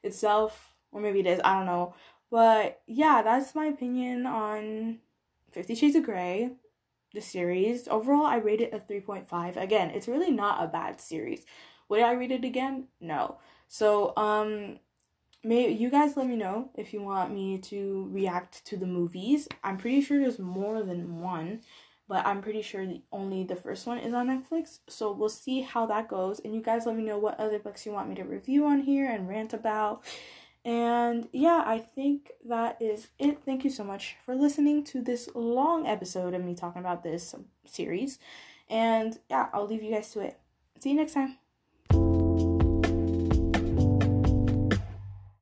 [0.03, 1.41] itself, or maybe it is.
[1.45, 1.95] I don't know.
[2.31, 4.99] But yeah, that's my opinion on
[5.51, 6.51] Fifty Shades of Grey,
[7.15, 7.89] the series.
[7.89, 9.57] Overall, I rate it a 3.5.
[9.57, 11.45] Again, it's really not a bad series.
[11.89, 12.89] Would I read it again?
[13.01, 13.39] No.
[13.69, 14.79] So, um,
[15.43, 19.49] may you guys let me know if you want me to react to the movies.
[19.63, 21.61] I'm pretty sure there's more than one,
[22.09, 24.81] but I'm pretty sure the, only the first one is on Netflix.
[24.89, 26.41] So we'll see how that goes.
[26.41, 28.81] And you guys let me know what other books you want me to review on
[28.81, 30.05] here and rant about.
[30.67, 33.39] And yeah, I think that is it.
[33.45, 37.37] Thank you so much for listening to this long episode of me talking about this
[37.65, 38.19] series.
[38.69, 40.41] And yeah, I'll leave you guys to it.
[40.81, 41.39] See you next time.